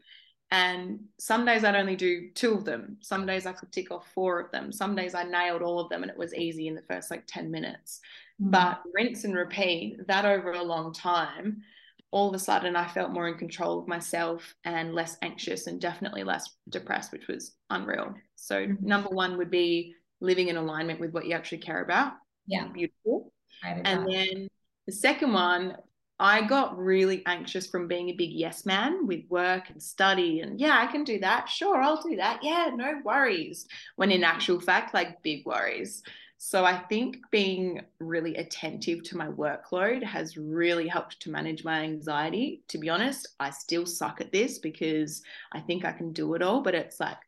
And 0.50 1.00
some 1.18 1.44
days 1.44 1.62
I'd 1.62 1.76
only 1.76 1.94
do 1.94 2.30
two 2.34 2.54
of 2.54 2.64
them. 2.64 2.96
Some 3.00 3.26
days 3.26 3.46
I 3.46 3.52
could 3.52 3.70
tick 3.70 3.90
off 3.90 4.06
four 4.14 4.40
of 4.40 4.50
them. 4.50 4.72
Some 4.72 4.96
days 4.96 5.14
I 5.14 5.22
nailed 5.22 5.62
all 5.62 5.78
of 5.78 5.90
them 5.90 6.02
and 6.02 6.10
it 6.10 6.16
was 6.16 6.34
easy 6.34 6.68
in 6.68 6.74
the 6.74 6.82
first 6.82 7.10
like 7.10 7.24
10 7.26 7.50
minutes. 7.50 8.00
Mm-hmm. 8.40 8.50
But 8.50 8.80
rinse 8.94 9.24
and 9.24 9.36
repeat 9.36 10.06
that 10.06 10.24
over 10.24 10.52
a 10.52 10.62
long 10.62 10.94
time, 10.94 11.62
all 12.10 12.28
of 12.28 12.34
a 12.34 12.38
sudden 12.38 12.76
I 12.76 12.88
felt 12.88 13.12
more 13.12 13.28
in 13.28 13.36
control 13.36 13.78
of 13.78 13.88
myself 13.88 14.54
and 14.64 14.94
less 14.94 15.16
anxious 15.22 15.66
and 15.66 15.80
definitely 15.80 16.24
less 16.24 16.56
depressed, 16.68 17.12
which 17.12 17.28
was 17.28 17.54
unreal. 17.70 18.14
So, 18.36 18.66
mm-hmm. 18.66 18.86
number 18.86 19.10
one 19.10 19.36
would 19.38 19.50
be 19.50 19.94
living 20.20 20.48
in 20.48 20.56
alignment 20.56 21.00
with 21.00 21.12
what 21.12 21.26
you 21.26 21.34
actually 21.34 21.58
care 21.58 21.82
about. 21.82 22.14
Yeah. 22.46 22.68
Beautiful. 22.68 23.32
And 23.62 24.06
then 24.08 24.48
the 24.86 24.92
second 24.92 25.32
one 25.32 25.76
I 26.20 26.42
got 26.42 26.76
really 26.76 27.22
anxious 27.26 27.68
from 27.68 27.86
being 27.86 28.08
a 28.08 28.16
big 28.16 28.30
yes 28.32 28.66
man 28.66 29.06
with 29.06 29.24
work 29.28 29.70
and 29.70 29.80
study. 29.80 30.40
And 30.40 30.60
yeah, 30.60 30.76
I 30.78 30.90
can 30.90 31.04
do 31.04 31.20
that. 31.20 31.48
Sure, 31.48 31.80
I'll 31.80 32.02
do 32.02 32.16
that. 32.16 32.40
Yeah, 32.42 32.70
no 32.74 33.00
worries. 33.04 33.66
When 33.94 34.10
in 34.10 34.24
actual 34.24 34.60
fact, 34.60 34.94
like 34.94 35.22
big 35.22 35.46
worries. 35.46 36.02
So 36.40 36.64
I 36.64 36.78
think 36.78 37.18
being 37.32 37.80
really 37.98 38.36
attentive 38.36 39.02
to 39.04 39.16
my 39.16 39.26
workload 39.26 40.04
has 40.04 40.36
really 40.36 40.86
helped 40.86 41.18
to 41.20 41.30
manage 41.30 41.64
my 41.64 41.80
anxiety. 41.82 42.62
To 42.68 42.78
be 42.78 42.88
honest, 42.88 43.26
I 43.40 43.50
still 43.50 43.84
suck 43.84 44.20
at 44.20 44.30
this 44.30 44.58
because 44.58 45.22
I 45.52 45.58
think 45.58 45.84
I 45.84 45.90
can 45.90 46.12
do 46.12 46.34
it 46.34 46.42
all, 46.42 46.62
but 46.62 46.76
it's 46.76 47.00
like 47.00 47.18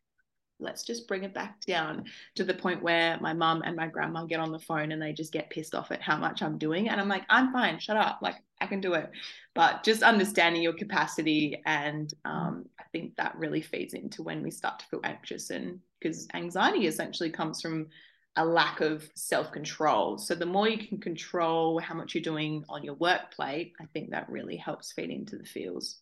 let's 0.61 0.83
just 0.83 1.07
bring 1.07 1.23
it 1.23 1.33
back 1.33 1.59
down 1.65 2.05
to 2.35 2.43
the 2.43 2.53
point 2.53 2.83
where 2.83 3.19
my 3.19 3.33
mum 3.33 3.63
and 3.65 3.75
my 3.75 3.87
grandma 3.87 4.23
get 4.25 4.39
on 4.39 4.51
the 4.51 4.59
phone 4.59 4.91
and 4.91 5.01
they 5.01 5.11
just 5.11 5.33
get 5.33 5.49
pissed 5.49 5.75
off 5.75 5.91
at 5.91 6.01
how 6.01 6.15
much 6.15 6.41
I'm 6.41 6.57
doing. 6.57 6.87
And 6.87 7.01
I'm 7.01 7.09
like, 7.09 7.23
I'm 7.29 7.51
fine, 7.51 7.79
shut 7.79 7.97
up. 7.97 8.19
Like, 8.21 8.35
I 8.61 8.67
can 8.67 8.79
do 8.79 8.93
it. 8.93 9.09
But 9.55 9.83
just 9.83 10.03
understanding 10.03 10.61
your 10.61 10.73
capacity. 10.73 11.61
And 11.65 12.13
um, 12.25 12.65
I 12.79 12.83
think 12.91 13.15
that 13.15 13.35
really 13.37 13.61
feeds 13.61 13.93
into 13.93 14.23
when 14.23 14.43
we 14.43 14.51
start 14.51 14.79
to 14.79 14.85
feel 14.85 15.01
anxious. 15.03 15.49
And 15.49 15.79
because 15.99 16.27
anxiety 16.33 16.85
essentially 16.85 17.31
comes 17.31 17.59
from 17.59 17.87
a 18.35 18.45
lack 18.45 18.81
of 18.81 19.07
self 19.15 19.51
control. 19.51 20.17
So 20.17 20.35
the 20.35 20.45
more 20.45 20.67
you 20.67 20.87
can 20.87 20.99
control 20.99 21.79
how 21.79 21.95
much 21.95 22.15
you're 22.15 22.23
doing 22.23 22.63
on 22.69 22.83
your 22.83 22.95
work 22.95 23.31
plate, 23.31 23.73
I 23.81 23.85
think 23.93 24.11
that 24.11 24.29
really 24.29 24.57
helps 24.57 24.91
feed 24.93 25.09
into 25.09 25.37
the 25.37 25.43
feels. 25.43 25.99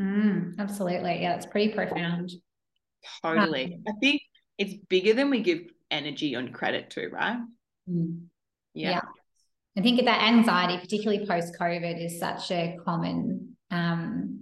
Mm, 0.00 0.58
absolutely. 0.58 1.22
Yeah, 1.22 1.34
it's 1.34 1.46
pretty 1.46 1.72
profound. 1.72 2.32
Totally. 3.22 3.74
Um, 3.74 3.82
I 3.88 3.92
think 4.00 4.22
it's 4.58 4.74
bigger 4.88 5.14
than 5.14 5.30
we 5.30 5.40
give 5.40 5.60
energy 5.90 6.34
on 6.34 6.52
credit 6.52 6.90
to, 6.90 7.08
right? 7.08 7.38
Mm. 7.88 8.26
Yeah. 8.74 8.90
yeah. 8.90 9.00
I 9.76 9.80
think 9.80 10.04
that 10.04 10.22
anxiety, 10.22 10.78
particularly 10.78 11.26
post 11.26 11.54
COVID, 11.58 12.04
is 12.04 12.18
such 12.18 12.50
a 12.50 12.76
common 12.84 13.56
um, 13.70 14.40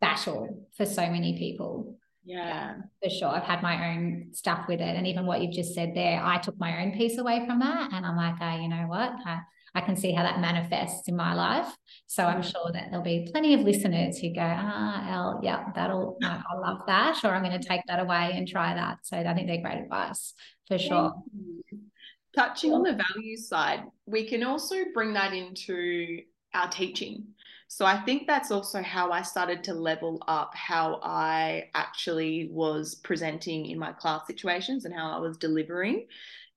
battle 0.00 0.66
for 0.76 0.84
so 0.84 1.08
many 1.08 1.38
people. 1.38 1.96
Yeah. 2.24 2.36
yeah. 2.36 2.74
for 3.02 3.10
sure. 3.10 3.28
I've 3.28 3.44
had 3.44 3.62
my 3.62 3.92
own 3.92 4.28
stuff 4.32 4.66
with 4.68 4.80
it. 4.80 4.96
And 4.96 5.06
even 5.06 5.26
what 5.26 5.42
you've 5.42 5.54
just 5.54 5.74
said 5.74 5.92
there, 5.94 6.22
I 6.22 6.38
took 6.38 6.58
my 6.58 6.82
own 6.82 6.92
piece 6.92 7.18
away 7.18 7.44
from 7.46 7.60
that. 7.60 7.92
And 7.92 8.04
I'm 8.06 8.16
like, 8.16 8.36
oh, 8.40 8.60
you 8.62 8.68
know 8.68 8.86
what? 8.86 9.12
I, 9.26 9.40
I 9.74 9.80
can 9.80 9.96
see 9.96 10.12
how 10.12 10.22
that 10.22 10.40
manifests 10.40 11.08
in 11.08 11.16
my 11.16 11.34
life. 11.34 11.66
So 12.06 12.24
I'm 12.24 12.42
sure 12.42 12.70
that 12.72 12.86
there'll 12.90 13.04
be 13.04 13.28
plenty 13.30 13.54
of 13.54 13.60
listeners 13.60 14.18
who 14.18 14.32
go, 14.32 14.40
ah, 14.40 15.12
Elle, 15.12 15.40
yeah, 15.42 15.64
that'll, 15.74 16.16
I 16.22 16.40
love 16.56 16.82
that, 16.86 17.24
or 17.24 17.34
I'm 17.34 17.42
going 17.42 17.60
to 17.60 17.68
take 17.68 17.80
that 17.88 17.98
away 17.98 18.32
and 18.34 18.46
try 18.46 18.74
that. 18.74 18.98
So 19.02 19.16
I 19.16 19.34
think 19.34 19.48
they're 19.48 19.60
great 19.60 19.82
advice 19.82 20.32
for 20.68 20.78
sure. 20.78 21.12
Touching 22.36 22.72
on 22.72 22.82
the 22.82 23.00
value 23.14 23.36
side, 23.36 23.82
we 24.06 24.24
can 24.24 24.44
also 24.44 24.76
bring 24.94 25.14
that 25.14 25.32
into 25.32 26.20
our 26.52 26.68
teaching. 26.68 27.33
So 27.68 27.84
I 27.84 27.98
think 27.98 28.26
that's 28.26 28.50
also 28.50 28.82
how 28.82 29.10
I 29.10 29.22
started 29.22 29.64
to 29.64 29.74
level 29.74 30.22
up 30.28 30.54
how 30.54 31.00
I 31.02 31.70
actually 31.74 32.48
was 32.52 32.94
presenting 32.96 33.66
in 33.66 33.78
my 33.78 33.92
class 33.92 34.26
situations 34.26 34.84
and 34.84 34.94
how 34.94 35.10
I 35.10 35.18
was 35.18 35.36
delivering. 35.36 36.06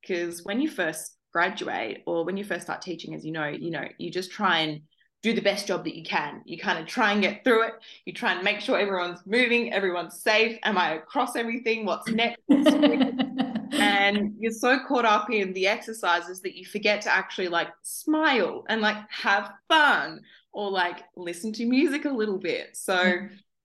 Because 0.02 0.44
when 0.44 0.62
you 0.62 0.70
first 0.70 1.18
graduate 1.34 2.04
or 2.06 2.26
when 2.26 2.38
you 2.38 2.44
first 2.44 2.64
start 2.64 2.82
teaching 2.82 3.14
as 3.14 3.24
you 3.26 3.32
know 3.32 3.46
you 3.46 3.70
know 3.70 3.86
you 4.00 4.10
just 4.10 4.32
try 4.32 4.60
and 4.60 4.82
do 5.24 5.34
the 5.34 5.42
best 5.42 5.68
job 5.68 5.84
that 5.84 5.96
you 5.96 6.04
can. 6.04 6.42
You 6.46 6.58
kind 6.60 6.80
of 6.80 6.86
try 6.86 7.12
and 7.12 7.22
get 7.22 7.44
through 7.44 7.64
it. 7.64 7.74
You 8.06 8.14
try 8.14 8.34
and 8.34 8.44
make 8.44 8.60
sure 8.60 8.78
everyone's 8.78 9.20
moving 9.26 9.74
everyone's 9.74 10.22
safe. 10.22 10.58
Am 10.64 10.78
i 10.78 10.94
across 10.94 11.36
everything? 11.36 11.86
What's 11.86 12.08
next? 12.10 12.40
What's 12.46 12.72
and 13.74 14.36
you're 14.40 14.52
so 14.52 14.80
caught 14.88 15.06
up 15.06 15.30
in 15.32 15.54
the 15.54 15.68
exercises 15.68 16.42
that 16.42 16.56
you 16.56 16.66
forget 16.66 17.02
to 17.02 17.14
actually 17.14 17.48
like 17.48 17.70
smile 17.82 18.64
and 18.70 18.80
like 18.82 18.98
have 19.10 19.52
fun 19.68 20.22
or 20.58 20.72
like 20.72 21.04
listen 21.16 21.54
to 21.54 21.66
music 21.66 22.06
a 22.06 22.10
little 22.10 22.40
bit 22.40 22.76
so. 22.76 23.22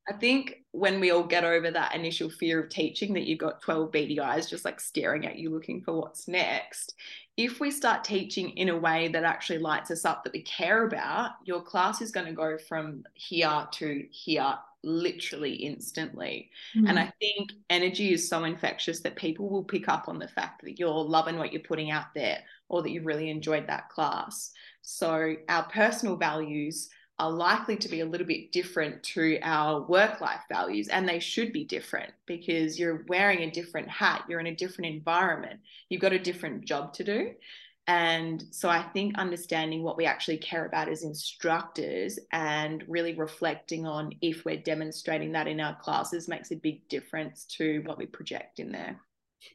I 0.08 0.14
think 0.14 0.64
when 0.72 0.98
we 0.98 1.12
all 1.12 1.22
get 1.22 1.44
over 1.44 1.70
that 1.70 1.94
initial 1.94 2.28
fear 2.28 2.58
of 2.60 2.70
teaching 2.70 3.14
that 3.14 3.22
you've 3.22 3.38
got 3.38 3.62
12 3.62 3.92
beady 3.92 4.18
eyes 4.18 4.50
just 4.50 4.64
like 4.64 4.80
staring 4.80 5.26
at 5.26 5.38
you 5.38 5.48
looking 5.48 5.80
for 5.80 5.92
what's 5.92 6.26
next, 6.26 6.96
if 7.36 7.60
we 7.60 7.70
start 7.70 8.02
teaching 8.02 8.50
in 8.50 8.68
a 8.68 8.76
way 8.76 9.06
that 9.06 9.22
actually 9.22 9.60
lights 9.60 9.92
us 9.92 10.04
up 10.04 10.24
that 10.24 10.32
we 10.32 10.42
care 10.42 10.84
about, 10.84 11.30
your 11.44 11.62
class 11.62 12.02
is 12.02 12.10
going 12.10 12.26
to 12.26 12.32
go 12.32 12.58
from 12.58 13.04
here 13.14 13.68
to 13.74 14.04
here 14.10 14.54
literally 14.84 15.54
instantly. 15.54 16.50
Mm. 16.76 16.88
And 16.88 16.98
I 16.98 17.12
think 17.20 17.52
energy 17.70 18.12
is 18.12 18.28
so 18.28 18.44
infectious 18.44 19.00
that 19.00 19.16
people 19.16 19.48
will 19.48 19.64
pick 19.64 19.88
up 19.88 20.08
on 20.08 20.18
the 20.18 20.28
fact 20.28 20.62
that 20.64 20.78
you're 20.78 20.90
loving 20.90 21.38
what 21.38 21.52
you're 21.52 21.62
putting 21.62 21.90
out 21.90 22.12
there 22.14 22.40
or 22.68 22.82
that 22.82 22.90
you 22.90 23.02
really 23.02 23.30
enjoyed 23.30 23.68
that 23.68 23.88
class. 23.88 24.50
So, 24.82 25.36
our 25.48 25.64
personal 25.64 26.16
values 26.16 26.90
are 27.18 27.30
likely 27.30 27.76
to 27.76 27.88
be 27.88 28.00
a 28.00 28.06
little 28.06 28.26
bit 28.26 28.50
different 28.50 29.02
to 29.02 29.38
our 29.42 29.82
work 29.82 30.20
life 30.20 30.40
values 30.50 30.88
and 30.88 31.08
they 31.08 31.20
should 31.20 31.52
be 31.52 31.64
different 31.64 32.12
because 32.26 32.78
you're 32.78 33.04
wearing 33.08 33.42
a 33.42 33.50
different 33.50 33.88
hat 33.88 34.24
you're 34.28 34.40
in 34.40 34.46
a 34.46 34.56
different 34.56 34.92
environment 34.92 35.60
you've 35.88 36.00
got 36.00 36.12
a 36.12 36.18
different 36.18 36.64
job 36.64 36.92
to 36.92 37.04
do 37.04 37.30
and 37.86 38.42
so 38.50 38.68
i 38.68 38.82
think 38.92 39.16
understanding 39.18 39.82
what 39.82 39.96
we 39.96 40.04
actually 40.04 40.38
care 40.38 40.66
about 40.66 40.88
as 40.88 41.04
instructors 41.04 42.18
and 42.32 42.82
really 42.88 43.14
reflecting 43.14 43.86
on 43.86 44.10
if 44.20 44.44
we're 44.44 44.56
demonstrating 44.56 45.32
that 45.32 45.46
in 45.46 45.60
our 45.60 45.76
classes 45.76 46.28
makes 46.28 46.50
a 46.50 46.56
big 46.56 46.88
difference 46.88 47.44
to 47.44 47.82
what 47.84 47.98
we 47.98 48.06
project 48.06 48.58
in 48.58 48.72
there 48.72 48.98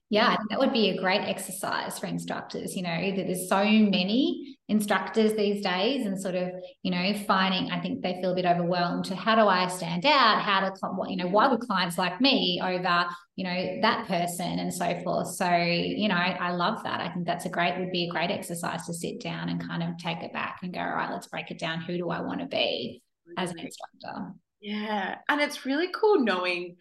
yeah, 0.09 0.35
that 0.49 0.59
would 0.59 0.73
be 0.73 0.89
a 0.89 1.01
great 1.01 1.21
exercise 1.21 1.97
for 1.97 2.07
instructors. 2.07 2.75
You 2.75 2.83
know, 2.83 3.15
there's 3.15 3.47
so 3.47 3.63
many 3.63 4.57
instructors 4.69 5.34
these 5.34 5.63
days, 5.63 6.06
and 6.06 6.19
sort 6.19 6.36
of, 6.36 6.49
you 6.84 6.91
know, 6.91 7.13
finding, 7.25 7.71
I 7.71 7.80
think 7.80 8.01
they 8.01 8.19
feel 8.21 8.34
a 8.34 8.36
bit 8.36 8.45
overwhelmed 8.45 9.06
to 9.06 9.15
how 9.15 9.36
do 9.36 9.47
I 9.47 9.67
stand 9.67 10.06
out? 10.06 10.41
How 10.41 10.60
to, 10.60 10.71
what, 10.89 11.10
you 11.10 11.15
know, 11.15 11.27
why 11.27 11.47
would 11.47 11.62
clients 11.62 11.97
like 11.97 12.19
me 12.19 12.60
over, 12.62 13.06
you 13.38 13.45
know, 13.45 13.80
that 13.82 14.08
person 14.08 14.60
and 14.60 14.73
so 14.73 14.99
forth? 15.03 15.30
So, 15.30 15.49
you 15.49 16.10
know, 16.10 16.15
I, 16.15 16.38
I 16.39 16.51
love 16.51 16.84
that. 16.84 16.99
I 16.99 17.10
think 17.13 17.25
that's 17.25 17.45
a 17.45 17.49
great, 17.49 17.77
would 17.80 17.91
be 17.91 18.10
a 18.10 18.12
great 18.12 18.30
exercise 18.30 18.86
to 18.88 18.93
sit 18.93 19.21
down 19.21 19.47
and 19.47 19.65
kind 19.65 19.84
of 19.84 19.97
take 19.97 20.21
it 20.21 20.34
back 20.34 20.60
and 20.63 20.73
go, 20.73 20.82
all 20.82 20.95
right, 20.95 21.12
let's 21.12 21.27
break 21.27 21.49
it 21.49 21.60
down. 21.60 21.80
Who 21.82 21.97
do 21.97 22.10
I 22.10 22.19
want 22.19 22.41
to 22.41 22.47
be 22.47 23.01
as 23.38 23.51
an 23.51 23.60
instructor? 23.60 24.34
Yeah. 24.60 25.15
And 25.30 25.39
it's 25.39 25.65
really 25.65 25.88
cool 25.93 26.19
knowing 26.19 26.75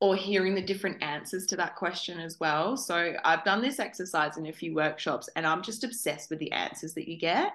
or 0.00 0.14
hearing 0.14 0.54
the 0.54 0.62
different 0.62 1.02
answers 1.02 1.46
to 1.46 1.56
that 1.56 1.76
question 1.76 2.20
as 2.20 2.38
well. 2.38 2.76
So 2.76 3.14
I've 3.24 3.44
done 3.44 3.60
this 3.60 3.80
exercise 3.80 4.36
in 4.36 4.46
a 4.46 4.52
few 4.52 4.74
workshops 4.74 5.28
and 5.34 5.46
I'm 5.46 5.62
just 5.62 5.82
obsessed 5.82 6.30
with 6.30 6.38
the 6.38 6.52
answers 6.52 6.94
that 6.94 7.08
you 7.08 7.18
get 7.18 7.52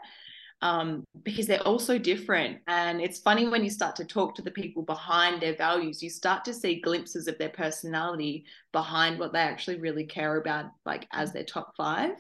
um, 0.62 1.06
because 1.24 1.46
they're 1.48 1.62
all 1.62 1.80
so 1.80 1.98
different. 1.98 2.60
And 2.68 3.02
it's 3.02 3.20
funny 3.20 3.48
when 3.48 3.64
you 3.64 3.70
start 3.70 3.96
to 3.98 4.06
talk 4.06 4.36
to 4.36 4.42
the 4.42 4.52
people 4.52 4.84
behind 4.84 5.42
their 5.42 5.56
values, 5.56 6.02
you 6.02 6.10
start 6.10 6.46
to 6.46 6.54
see 6.54 6.80
glimpses 6.80 7.28
of 7.28 7.38
their 7.38 7.50
personality 7.50 8.46
behind 8.72 9.20
what 9.20 9.34
they 9.34 9.40
actually 9.40 9.80
really 9.80 10.06
care 10.06 10.38
about, 10.38 10.66
like 10.86 11.08
as 11.12 11.34
their 11.34 11.44
top 11.44 11.76
five. 11.76 12.16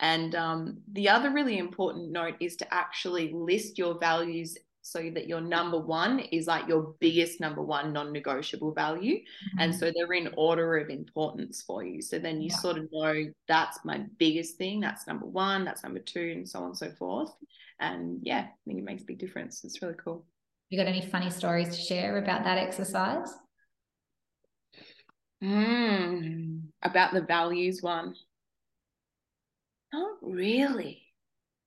And 0.00 0.34
um, 0.34 0.78
the 0.92 1.08
other 1.08 1.30
really 1.30 1.58
important 1.58 2.10
note 2.10 2.34
is 2.40 2.56
to 2.56 2.74
actually 2.74 3.32
list 3.32 3.78
your 3.78 3.98
values 3.98 4.56
so 4.90 5.10
that 5.14 5.28
your 5.28 5.40
number 5.40 5.78
one 5.78 6.20
is 6.20 6.46
like 6.46 6.66
your 6.66 6.94
biggest 7.00 7.40
number 7.40 7.62
one 7.62 7.92
non-negotiable 7.92 8.72
value. 8.72 9.16
Mm-hmm. 9.16 9.58
and 9.60 9.74
so 9.74 9.92
they're 9.94 10.12
in 10.12 10.30
order 10.36 10.78
of 10.78 10.88
importance 10.88 11.62
for 11.62 11.84
you. 11.84 12.00
So 12.00 12.18
then 12.18 12.40
you 12.40 12.48
yeah. 12.50 12.56
sort 12.56 12.78
of 12.78 12.88
know 12.90 13.26
that's 13.46 13.78
my 13.84 14.04
biggest 14.18 14.56
thing 14.56 14.80
that's 14.80 15.06
number 15.06 15.26
one 15.26 15.64
that's 15.64 15.82
number 15.82 16.00
two 16.00 16.32
and 16.36 16.48
so 16.48 16.60
on 16.60 16.66
and 16.66 16.76
so 16.76 16.90
forth. 16.98 17.30
And 17.80 18.20
yeah 18.22 18.40
i 18.40 18.52
think 18.66 18.78
it 18.78 18.84
makes 18.84 19.02
a 19.02 19.06
big 19.06 19.18
difference. 19.18 19.64
It's 19.64 19.80
really 19.82 19.94
cool. 20.02 20.24
You 20.70 20.78
got 20.78 20.86
any 20.86 21.02
funny 21.02 21.30
stories 21.30 21.68
to 21.68 21.80
share 21.80 22.18
about 22.18 22.44
that 22.44 22.58
exercise? 22.58 23.32
Mm, 25.42 26.62
about 26.82 27.14
the 27.14 27.22
values 27.22 27.80
one. 27.80 28.14
Not 29.92 30.18
really 30.20 31.07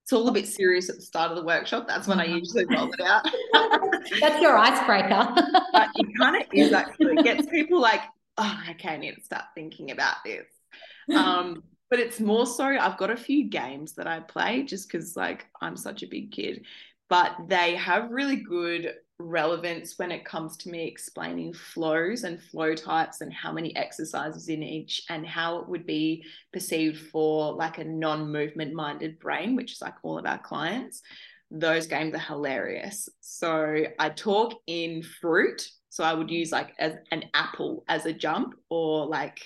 it's 0.03 0.13
all 0.13 0.27
a 0.27 0.31
bit 0.31 0.47
serious 0.47 0.89
at 0.89 0.95
the 0.97 1.01
start 1.01 1.31
of 1.31 1.37
the 1.37 1.43
workshop. 1.43 1.87
That's 1.87 2.07
when 2.07 2.19
I 2.19 2.25
usually 2.25 2.65
roll 2.65 2.91
it 2.91 3.01
out. 3.01 3.23
That's 4.19 4.41
your 4.41 4.57
icebreaker. 4.57 5.33
but 5.73 5.89
it 5.95 6.17
kind 6.17 6.41
of 6.41 6.47
is 6.53 6.73
actually. 6.73 7.13
It 7.13 7.23
gets 7.23 7.47
people 7.47 7.79
like, 7.79 8.01
oh, 8.37 8.59
okay, 8.71 8.89
I 8.89 8.97
need 8.97 9.15
to 9.15 9.21
start 9.21 9.45
thinking 9.55 9.91
about 9.91 10.17
this. 10.25 10.47
Um, 11.15 11.63
but 11.89 11.99
it's 11.99 12.19
more 12.19 12.45
so 12.45 12.65
I've 12.65 12.97
got 12.97 13.11
a 13.11 13.17
few 13.17 13.49
games 13.49 13.93
that 13.93 14.07
I 14.07 14.21
play 14.21 14.63
just 14.63 14.89
because 14.89 15.15
like 15.15 15.45
I'm 15.61 15.75
such 15.75 16.03
a 16.03 16.07
big 16.07 16.31
kid, 16.31 16.65
but 17.09 17.35
they 17.47 17.75
have 17.75 18.11
really 18.11 18.37
good 18.37 18.93
relevance 19.21 19.97
when 19.97 20.11
it 20.11 20.25
comes 20.25 20.57
to 20.57 20.69
me 20.69 20.87
explaining 20.87 21.53
flows 21.53 22.23
and 22.23 22.41
flow 22.41 22.75
types 22.75 23.21
and 23.21 23.31
how 23.33 23.51
many 23.51 23.75
exercises 23.75 24.49
in 24.49 24.63
each 24.63 25.03
and 25.09 25.25
how 25.25 25.59
it 25.59 25.67
would 25.69 25.85
be 25.85 26.23
perceived 26.51 26.99
for 27.09 27.53
like 27.53 27.77
a 27.77 27.83
non-movement 27.83 28.73
minded 28.73 29.19
brain 29.19 29.55
which 29.55 29.73
is 29.73 29.81
like 29.81 29.95
all 30.03 30.17
of 30.17 30.25
our 30.25 30.39
clients 30.39 31.01
those 31.51 31.85
games 31.85 32.15
are 32.15 32.19
hilarious. 32.19 33.09
So 33.19 33.83
i 33.99 34.09
talk 34.09 34.53
in 34.67 35.03
fruit. 35.03 35.67
So 35.89 36.03
i 36.03 36.13
would 36.13 36.31
use 36.31 36.51
like 36.51 36.73
as 36.79 36.93
an 37.11 37.25
apple 37.33 37.83
as 37.89 38.05
a 38.05 38.13
jump 38.13 38.55
or 38.69 39.05
like 39.05 39.41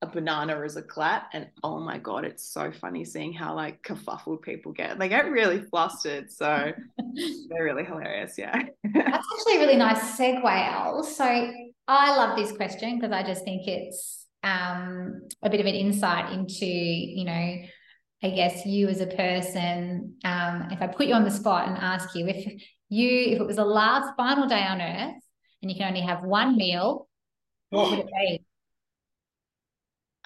a 0.00 0.06
banana 0.06 0.60
as 0.64 0.76
a 0.76 0.82
clap 0.82 1.30
and 1.32 1.48
oh 1.64 1.80
my 1.80 1.98
god 1.98 2.24
it's 2.24 2.48
so 2.52 2.70
funny 2.70 3.04
seeing 3.04 3.32
how 3.32 3.54
like 3.54 3.82
kerfuffled 3.82 4.42
people 4.42 4.72
get. 4.72 4.98
They 4.98 5.08
get 5.08 5.30
really 5.30 5.60
flustered 5.60 6.30
so 6.30 6.72
they're 7.48 7.64
really 7.64 7.84
hilarious 7.84 8.34
yeah. 8.38 8.62
That's 8.84 9.26
actually 9.32 9.56
a 9.56 9.60
really 9.60 9.76
nice 9.76 10.18
segue 10.18 10.44
Elle. 10.44 11.02
So 11.02 11.24
i 11.88 12.16
love 12.16 12.36
this 12.36 12.52
question 12.52 12.98
because 12.98 13.12
i 13.12 13.22
just 13.22 13.44
think 13.44 13.66
it's 13.66 14.26
um, 14.44 15.22
a 15.42 15.50
bit 15.50 15.58
of 15.58 15.66
an 15.66 15.74
insight 15.74 16.32
into 16.32 16.66
you 16.66 17.24
know 17.24 17.56
i 18.22 18.30
guess 18.30 18.64
you 18.64 18.86
as 18.88 19.00
a 19.00 19.06
person 19.06 20.14
um, 20.24 20.68
if 20.70 20.80
i 20.80 20.86
put 20.86 21.06
you 21.06 21.14
on 21.14 21.24
the 21.24 21.30
spot 21.30 21.66
and 21.66 21.76
ask 21.76 22.14
you 22.14 22.26
if 22.28 22.62
you 22.88 23.32
if 23.32 23.40
it 23.40 23.46
was 23.46 23.56
the 23.56 23.64
last 23.64 24.14
final 24.16 24.46
day 24.46 24.62
on 24.62 24.80
earth 24.80 25.22
and 25.60 25.70
you 25.70 25.76
can 25.76 25.88
only 25.88 26.02
have 26.02 26.22
one 26.22 26.56
meal 26.56 27.08
what 27.70 27.90
would 27.90 27.98
it 28.00 28.06
be 28.06 28.44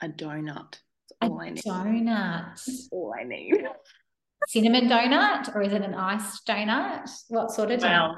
a 0.03 0.09
donut. 0.09 0.75
a 1.21 1.29
donut. 1.29 2.57
That's 2.57 2.89
all 2.91 3.15
I 3.19 3.25
need. 3.25 3.65
Cinnamon 4.49 4.89
donut, 4.89 5.55
or 5.55 5.63
is 5.63 5.73
it 5.73 5.83
an 5.83 5.95
iced 5.95 6.45
donut? 6.47 7.09
What 7.29 7.53
sort 7.53 7.71
of 7.71 7.81
donut? 7.81 8.15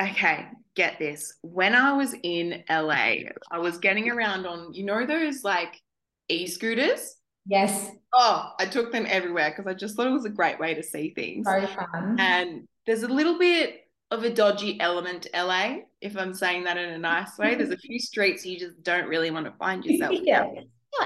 Well, 0.00 0.10
okay, 0.10 0.46
get 0.76 0.98
this. 0.98 1.34
When 1.42 1.74
I 1.74 1.92
was 1.92 2.14
in 2.22 2.62
LA, 2.70 3.16
I 3.50 3.58
was 3.58 3.78
getting 3.78 4.10
around 4.10 4.46
on, 4.46 4.72
you 4.72 4.84
know, 4.84 5.04
those 5.04 5.42
like 5.42 5.80
e 6.28 6.46
scooters? 6.46 7.16
Yes. 7.46 7.90
Oh, 8.12 8.52
I 8.58 8.66
took 8.66 8.92
them 8.92 9.06
everywhere 9.08 9.50
because 9.50 9.66
I 9.70 9.74
just 9.74 9.96
thought 9.96 10.06
it 10.06 10.10
was 10.12 10.24
a 10.24 10.30
great 10.30 10.58
way 10.60 10.74
to 10.74 10.82
see 10.82 11.12
things. 11.14 11.46
So 11.46 11.66
fun. 11.66 12.16
And 12.18 12.68
there's 12.86 13.02
a 13.02 13.08
little 13.08 13.38
bit 13.38 13.80
of 14.12 14.22
a 14.22 14.30
dodgy 14.30 14.80
element 14.80 15.26
LA, 15.34 15.78
if 16.00 16.16
I'm 16.16 16.32
saying 16.32 16.64
that 16.64 16.76
in 16.76 16.90
a 16.90 16.98
nice 16.98 17.36
way. 17.36 17.56
There's 17.56 17.70
a 17.70 17.76
few 17.76 17.98
streets 17.98 18.46
you 18.46 18.58
just 18.58 18.82
don't 18.84 19.08
really 19.08 19.32
want 19.32 19.46
to 19.46 19.52
find 19.58 19.84
yourself. 19.84 20.14
yeah 20.22 20.46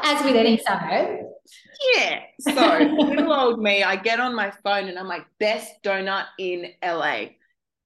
as 0.02 0.24
with 0.24 0.36
any 0.36 0.58
suburb. 0.58 1.20
Yeah. 1.94 2.20
So 2.40 2.78
little 2.78 3.32
old 3.32 3.60
me, 3.60 3.82
I 3.82 3.96
get 3.96 4.20
on 4.20 4.34
my 4.34 4.50
phone 4.62 4.88
and 4.88 4.98
I'm 4.98 5.08
like, 5.08 5.26
best 5.38 5.82
donut 5.82 6.26
in 6.38 6.72
LA. 6.84 7.26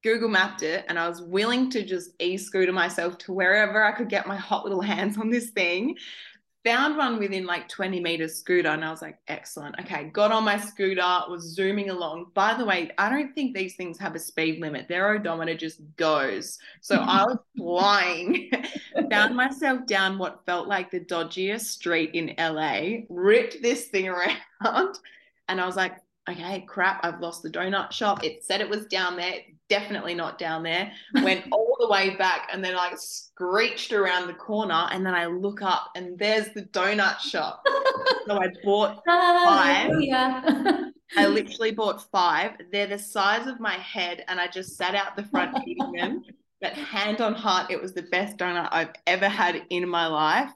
Google 0.02 0.28
mapped 0.28 0.62
it 0.62 0.84
and 0.88 0.98
I 0.98 1.08
was 1.08 1.22
willing 1.22 1.70
to 1.70 1.84
just 1.84 2.10
e-scooter 2.20 2.72
myself 2.72 3.18
to 3.18 3.32
wherever 3.32 3.84
I 3.84 3.92
could 3.92 4.08
get 4.08 4.26
my 4.26 4.36
hot 4.36 4.64
little 4.64 4.80
hands 4.80 5.16
on 5.16 5.30
this 5.30 5.50
thing 5.50 5.96
found 6.64 6.96
one 6.96 7.18
within 7.18 7.44
like 7.44 7.68
20 7.68 8.00
meters 8.00 8.36
scooter 8.36 8.68
and 8.68 8.84
I 8.84 8.90
was 8.90 9.02
like, 9.02 9.18
excellent. 9.28 9.78
Okay, 9.80 10.04
got 10.04 10.30
on 10.30 10.44
my 10.44 10.58
scooter, 10.58 11.02
was 11.28 11.42
zooming 11.42 11.90
along. 11.90 12.30
By 12.34 12.54
the 12.54 12.64
way, 12.64 12.90
I 12.98 13.08
don't 13.08 13.34
think 13.34 13.54
these 13.54 13.74
things 13.74 13.98
have 13.98 14.14
a 14.14 14.18
speed 14.18 14.60
limit. 14.60 14.88
Their 14.88 15.10
odometer 15.10 15.56
just 15.56 15.80
goes. 15.96 16.58
So 16.80 16.96
I 16.96 17.24
was 17.24 17.38
flying, 17.56 18.50
found 19.10 19.36
myself 19.36 19.86
down 19.86 20.18
what 20.18 20.46
felt 20.46 20.68
like 20.68 20.90
the 20.90 21.00
dodgiest 21.00 21.66
street 21.66 22.10
in 22.14 22.34
LA, 22.38 23.04
ripped 23.08 23.60
this 23.62 23.86
thing 23.86 24.08
around, 24.62 24.98
and 25.48 25.60
I 25.60 25.66
was 25.66 25.76
like, 25.76 25.96
okay, 26.28 26.64
crap, 26.68 27.04
I've 27.04 27.20
lost 27.20 27.42
the 27.42 27.50
donut 27.50 27.92
shop. 27.92 28.24
It 28.24 28.44
said 28.44 28.60
it 28.60 28.68
was 28.68 28.86
down 28.86 29.16
there. 29.16 29.40
definitely 29.68 30.14
not 30.14 30.38
down 30.38 30.62
there. 30.62 30.92
Went 31.22 31.46
all 31.52 31.76
the 31.80 31.88
way 31.88 32.14
back 32.16 32.48
and 32.52 32.62
then 32.62 32.74
like 32.74 32.94
screeched 32.96 33.92
around 33.92 34.26
the 34.26 34.34
corner. 34.34 34.86
And 34.90 35.04
then 35.04 35.14
I 35.14 35.26
look 35.26 35.62
up 35.62 35.90
and 35.96 36.18
there's 36.18 36.52
the 36.54 36.62
donut 36.62 37.18
shop. 37.20 37.62
so 38.26 38.38
I 38.40 38.48
bought 38.64 39.02
five. 39.06 39.90
Oh, 39.92 39.98
yeah. 39.98 40.90
I 41.16 41.26
literally 41.26 41.72
bought 41.72 42.10
five. 42.10 42.52
They're 42.70 42.86
the 42.86 42.98
size 42.98 43.46
of 43.46 43.60
my 43.60 43.74
head. 43.74 44.24
And 44.28 44.40
I 44.40 44.46
just 44.46 44.76
sat 44.76 44.94
out 44.94 45.16
the 45.16 45.24
front 45.24 45.56
eating 45.66 45.92
them. 45.92 46.22
But 46.60 46.74
hand 46.74 47.20
on 47.20 47.34
heart, 47.34 47.72
it 47.72 47.82
was 47.82 47.92
the 47.92 48.02
best 48.02 48.36
donut 48.36 48.68
I've 48.70 48.92
ever 49.06 49.28
had 49.28 49.62
in 49.70 49.88
my 49.88 50.06
life. 50.06 50.52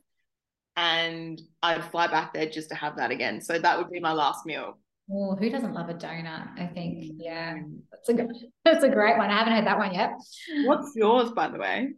And 0.76 1.40
I'd 1.62 1.82
fly 1.84 2.06
back 2.06 2.34
there 2.34 2.48
just 2.48 2.68
to 2.68 2.74
have 2.74 2.96
that 2.96 3.10
again. 3.10 3.40
So 3.40 3.58
that 3.58 3.78
would 3.78 3.90
be 3.90 3.98
my 3.98 4.12
last 4.12 4.44
meal. 4.44 4.78
Oh, 5.10 5.36
who 5.36 5.50
doesn't 5.50 5.72
love 5.72 5.88
a 5.88 5.94
donut? 5.94 6.58
I 6.58 6.66
think, 6.66 7.14
yeah, 7.18 7.56
that's 7.92 8.08
a 8.08 8.14
good, 8.14 8.28
that's 8.64 8.82
a 8.84 8.88
great 8.88 9.16
one. 9.16 9.30
I 9.30 9.38
haven't 9.38 9.52
had 9.52 9.66
that 9.66 9.78
one 9.78 9.94
yet. 9.94 10.10
What's 10.64 10.92
yours, 10.96 11.30
by 11.30 11.48
the 11.48 11.58
way? 11.58 11.90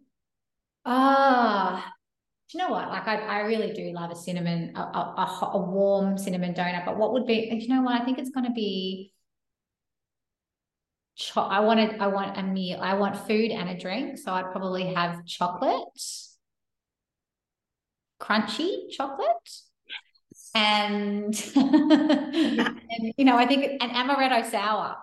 Ah, 0.84 1.90
do 2.50 2.58
you 2.58 2.64
know 2.64 2.70
what? 2.70 2.88
Like, 2.88 3.06
I, 3.06 3.16
I 3.16 3.38
really 3.40 3.72
do 3.72 3.92
love 3.92 4.10
a 4.10 4.16
cinnamon, 4.16 4.74
a, 4.76 4.80
a, 4.80 5.50
a 5.54 5.58
warm 5.58 6.18
cinnamon 6.18 6.54
donut. 6.54 6.84
But 6.84 6.98
what 6.98 7.12
would 7.12 7.26
be? 7.26 7.50
You 7.52 7.68
know 7.68 7.82
what? 7.82 8.00
I 8.00 8.04
think 8.04 8.18
it's 8.18 8.30
going 8.30 8.46
to 8.46 8.52
be. 8.52 9.12
Cho- 11.16 11.42
I 11.42 11.60
wanted. 11.60 11.98
I 12.00 12.06
want 12.06 12.38
a 12.38 12.42
meal. 12.42 12.78
I 12.80 12.94
want 12.94 13.16
food 13.26 13.50
and 13.50 13.68
a 13.68 13.78
drink. 13.78 14.18
So 14.18 14.32
I'd 14.32 14.50
probably 14.52 14.94
have 14.94 15.26
chocolate, 15.26 15.84
crunchy 18.20 18.90
chocolate 18.90 19.50
and, 20.58 21.34
and 21.56 23.12
you 23.16 23.24
know, 23.24 23.36
I 23.36 23.46
think 23.46 23.80
an 23.80 23.90
amaretto 23.90 24.50
sour, 24.50 24.96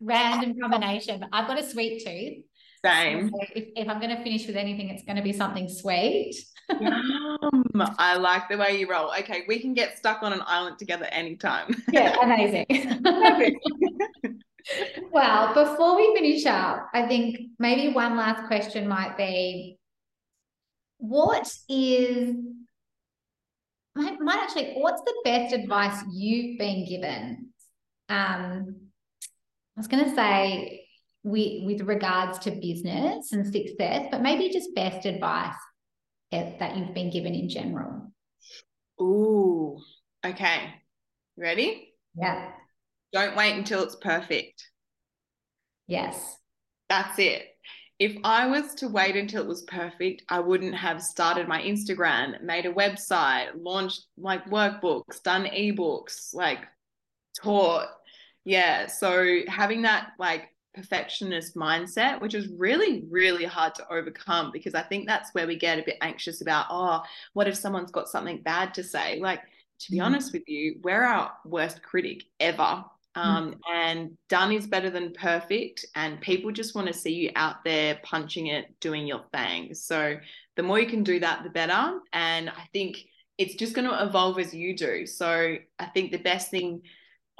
random 0.00 0.54
combination. 0.60 1.20
But 1.20 1.30
I've 1.32 1.46
got 1.46 1.58
a 1.58 1.68
sweet 1.68 2.04
tooth. 2.04 2.44
Same. 2.84 3.30
So 3.30 3.38
if, 3.54 3.68
if 3.76 3.88
I'm 3.88 4.00
going 4.00 4.14
to 4.14 4.22
finish 4.22 4.46
with 4.46 4.56
anything, 4.56 4.88
it's 4.90 5.04
going 5.04 5.16
to 5.16 5.22
be 5.22 5.32
something 5.32 5.68
sweet. 5.68 6.34
Yum. 6.80 7.64
I 7.98 8.16
like 8.16 8.48
the 8.48 8.58
way 8.58 8.78
you 8.78 8.90
roll. 8.90 9.12
Okay, 9.20 9.44
we 9.46 9.58
can 9.60 9.72
get 9.72 9.96
stuck 9.96 10.22
on 10.22 10.32
an 10.32 10.42
island 10.46 10.78
together 10.78 11.06
anytime. 11.06 11.74
yeah, 11.92 12.16
amazing. 12.22 12.66
well, 15.12 15.54
before 15.54 15.96
we 15.96 16.14
finish 16.14 16.44
up, 16.46 16.88
I 16.92 17.06
think 17.06 17.38
maybe 17.58 17.92
one 17.94 18.16
last 18.16 18.46
question 18.46 18.88
might 18.88 19.16
be 19.16 19.78
what 20.98 21.52
is 21.68 22.34
might, 23.94 24.20
might 24.20 24.42
actually, 24.42 24.74
what's 24.74 25.02
the 25.02 25.14
best 25.24 25.54
advice 25.54 26.02
you've 26.12 26.58
been 26.58 26.86
given? 26.86 27.48
Um, 28.08 28.76
I 29.76 29.80
was 29.80 29.88
going 29.88 30.04
to 30.04 30.14
say 30.14 30.86
with, 31.22 31.64
with 31.64 31.80
regards 31.82 32.38
to 32.40 32.50
business 32.50 33.32
and 33.32 33.46
success, 33.46 34.08
but 34.10 34.22
maybe 34.22 34.52
just 34.52 34.74
best 34.74 35.06
advice 35.06 35.54
that 36.30 36.76
you've 36.76 36.94
been 36.94 37.10
given 37.10 37.34
in 37.34 37.48
general. 37.48 38.12
Ooh, 39.00 39.78
okay. 40.24 40.74
Ready? 41.36 41.92
Yeah. 42.14 42.50
Don't 43.12 43.36
wait 43.36 43.56
until 43.56 43.82
it's 43.82 43.96
perfect. 43.96 44.66
Yes. 45.86 46.36
That's 46.88 47.18
it 47.18 47.51
if 48.02 48.16
I 48.24 48.48
was 48.48 48.74
to 48.74 48.88
wait 48.88 49.14
until 49.14 49.42
it 49.42 49.48
was 49.48 49.62
perfect, 49.62 50.24
I 50.28 50.40
wouldn't 50.40 50.74
have 50.74 51.00
started 51.00 51.46
my 51.46 51.62
Instagram, 51.62 52.42
made 52.42 52.66
a 52.66 52.72
website, 52.72 53.50
launched 53.54 54.06
like 54.18 54.44
workbooks, 54.46 55.22
done 55.22 55.44
ebooks, 55.44 56.34
like 56.34 56.58
taught. 57.40 57.86
Yeah. 58.44 58.88
So 58.88 59.42
having 59.46 59.82
that 59.82 60.14
like 60.18 60.48
perfectionist 60.74 61.54
mindset, 61.54 62.20
which 62.20 62.34
is 62.34 62.48
really, 62.48 63.04
really 63.08 63.44
hard 63.44 63.76
to 63.76 63.88
overcome 63.88 64.50
because 64.52 64.74
I 64.74 64.82
think 64.82 65.06
that's 65.06 65.32
where 65.32 65.46
we 65.46 65.56
get 65.56 65.78
a 65.78 65.84
bit 65.84 65.98
anxious 66.00 66.40
about, 66.40 66.66
oh, 66.70 67.04
what 67.34 67.46
if 67.46 67.54
someone's 67.54 67.92
got 67.92 68.08
something 68.08 68.42
bad 68.42 68.74
to 68.74 68.82
say? 68.82 69.20
Like, 69.20 69.42
to 69.78 69.92
be 69.92 69.98
mm-hmm. 69.98 70.06
honest 70.06 70.32
with 70.32 70.48
you, 70.48 70.80
we're 70.82 71.04
our 71.04 71.30
worst 71.44 71.84
critic 71.84 72.24
ever. 72.40 72.84
Mm. 73.16 73.22
Um, 73.22 73.54
and 73.72 74.18
done 74.28 74.52
is 74.52 74.66
better 74.66 74.90
than 74.90 75.12
perfect. 75.12 75.84
And 75.94 76.20
people 76.20 76.50
just 76.50 76.74
want 76.74 76.86
to 76.88 76.94
see 76.94 77.12
you 77.12 77.30
out 77.36 77.64
there 77.64 78.00
punching 78.02 78.46
it, 78.46 78.66
doing 78.80 79.06
your 79.06 79.24
thing. 79.32 79.74
So 79.74 80.16
the 80.56 80.62
more 80.62 80.80
you 80.80 80.86
can 80.86 81.04
do 81.04 81.20
that, 81.20 81.44
the 81.44 81.50
better. 81.50 81.98
And 82.12 82.50
I 82.50 82.68
think 82.72 82.98
it's 83.38 83.54
just 83.54 83.74
going 83.74 83.88
to 83.88 84.02
evolve 84.02 84.38
as 84.38 84.54
you 84.54 84.76
do. 84.76 85.06
So 85.06 85.56
I 85.78 85.86
think 85.86 86.10
the 86.10 86.18
best 86.18 86.50
thing, 86.50 86.82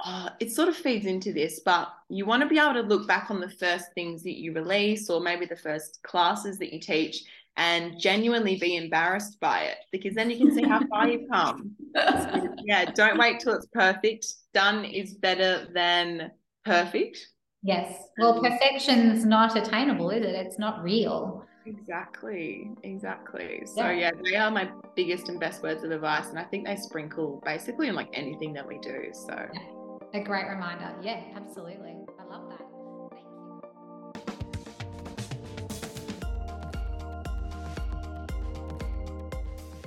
oh, 0.03 0.29
it 0.39 0.51
sort 0.51 0.69
of 0.69 0.75
feeds 0.75 1.05
into 1.05 1.33
this, 1.33 1.61
but 1.63 1.89
you 2.09 2.25
want 2.25 2.43
to 2.43 2.49
be 2.49 2.59
able 2.59 2.73
to 2.73 2.81
look 2.81 3.07
back 3.07 3.29
on 3.29 3.39
the 3.39 3.49
first 3.49 3.85
things 3.95 4.23
that 4.23 4.39
you 4.39 4.53
release 4.53 5.09
or 5.09 5.21
maybe 5.21 5.45
the 5.45 5.55
first 5.55 5.99
classes 6.03 6.59
that 6.59 6.73
you 6.73 6.79
teach 6.79 7.23
and 7.55 7.99
genuinely 7.99 8.57
be 8.57 8.75
embarrassed 8.75 9.39
by 9.39 9.61
it 9.61 9.77
because 9.91 10.15
then 10.15 10.29
you 10.29 10.37
can 10.37 10.53
see 10.53 10.63
how 10.63 10.81
far 10.87 11.07
you've 11.07 11.29
come. 11.29 11.75
Yeah, 12.65 12.85
don't 12.91 13.17
wait 13.17 13.41
till 13.41 13.53
it's 13.53 13.67
perfect. 13.67 14.25
Done 14.53 14.85
is 14.85 15.15
better 15.15 15.67
than 15.73 16.31
perfect. 16.63 17.17
Yes. 17.61 18.07
Well, 18.17 18.37
um, 18.37 18.43
perfection's 18.43 19.25
not 19.25 19.57
attainable, 19.57 20.09
is 20.09 20.25
it? 20.25 20.33
It's 20.33 20.57
not 20.57 20.81
real. 20.81 21.45
Exactly. 21.65 22.71
Exactly. 22.83 23.63
So 23.65 23.89
yeah. 23.89 23.91
yeah, 23.91 24.11
they 24.23 24.35
are 24.35 24.51
my 24.51 24.69
biggest 24.95 25.29
and 25.29 25.39
best 25.39 25.63
words 25.63 25.83
of 25.83 25.91
advice. 25.91 26.29
And 26.29 26.39
I 26.39 26.43
think 26.43 26.65
they 26.65 26.75
sprinkle 26.75 27.41
basically 27.45 27.87
in 27.87 27.95
like 27.95 28.09
anything 28.13 28.53
that 28.53 28.67
we 28.67 28.79
do. 28.79 29.09
So 29.13 29.35
yeah. 29.53 30.21
a 30.21 30.23
great 30.23 30.47
reminder. 30.47 30.93
Yeah, 31.01 31.21
absolutely. 31.35 31.95
I 32.19 32.23
love 32.25 32.49
that. 32.49 32.72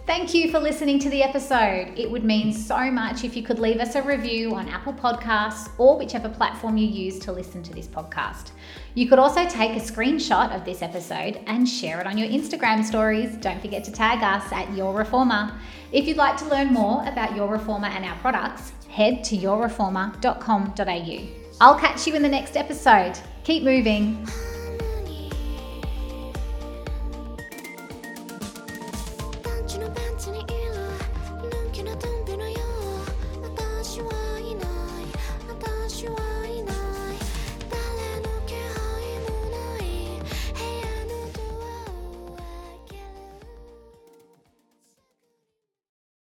Thank 0.07 0.35
you 0.35 0.53
for 0.53 0.61
listening 0.61 1.01
to 1.01 1.11
the 1.11 1.25
episode. 1.25 1.93
It 1.97 2.09
would 2.09 2.23
mean 2.23 2.53
so 2.53 2.93
much 2.93 3.25
if 3.25 3.37
you 3.37 3.43
could 3.43 3.59
leave 3.59 3.81
us 3.81 3.97
a 3.97 4.03
review 4.03 4.55
on 4.55 4.69
Apple 4.69 4.93
Podcasts 4.93 5.69
or 5.79 5.99
whichever 5.99 6.29
platform 6.29 6.77
you 6.77 6.87
use 6.87 7.19
to 7.19 7.33
listen 7.33 7.61
to 7.65 7.75
this 7.75 7.89
podcast. 7.89 8.53
You 8.95 9.09
could 9.09 9.19
also 9.19 9.49
take 9.49 9.73
a 9.73 9.81
screenshot 9.81 10.55
of 10.55 10.65
this 10.65 10.81
episode 10.81 11.41
and 11.49 11.69
share 11.69 12.01
it 12.01 12.07
on 12.07 12.17
your 12.17 12.29
Instagram 12.29 12.85
stories. 12.85 13.35
Don't 13.39 13.61
forget 13.61 13.83
to 13.83 13.91
tag 13.91 14.23
us 14.23 14.53
at 14.53 14.73
Your 14.75 14.95
Reformer. 14.95 15.53
If 15.91 16.07
you'd 16.07 16.19
like 16.19 16.37
to 16.37 16.49
learn 16.49 16.73
more 16.73 17.03
about 17.09 17.35
Your 17.35 17.49
Reformer 17.49 17.89
and 17.89 18.05
our 18.05 18.17
products, 18.19 18.71
head 18.89 19.25
to 19.25 19.37
yourreformer.com.au. 19.37 21.29
I'll 21.61 21.79
catch 21.81 22.07
you 22.07 22.15
in 22.15 22.23
the 22.23 22.29
next 22.29 22.57
episode. 22.57 23.19
Keep 23.43 23.65
moving. 23.65 24.25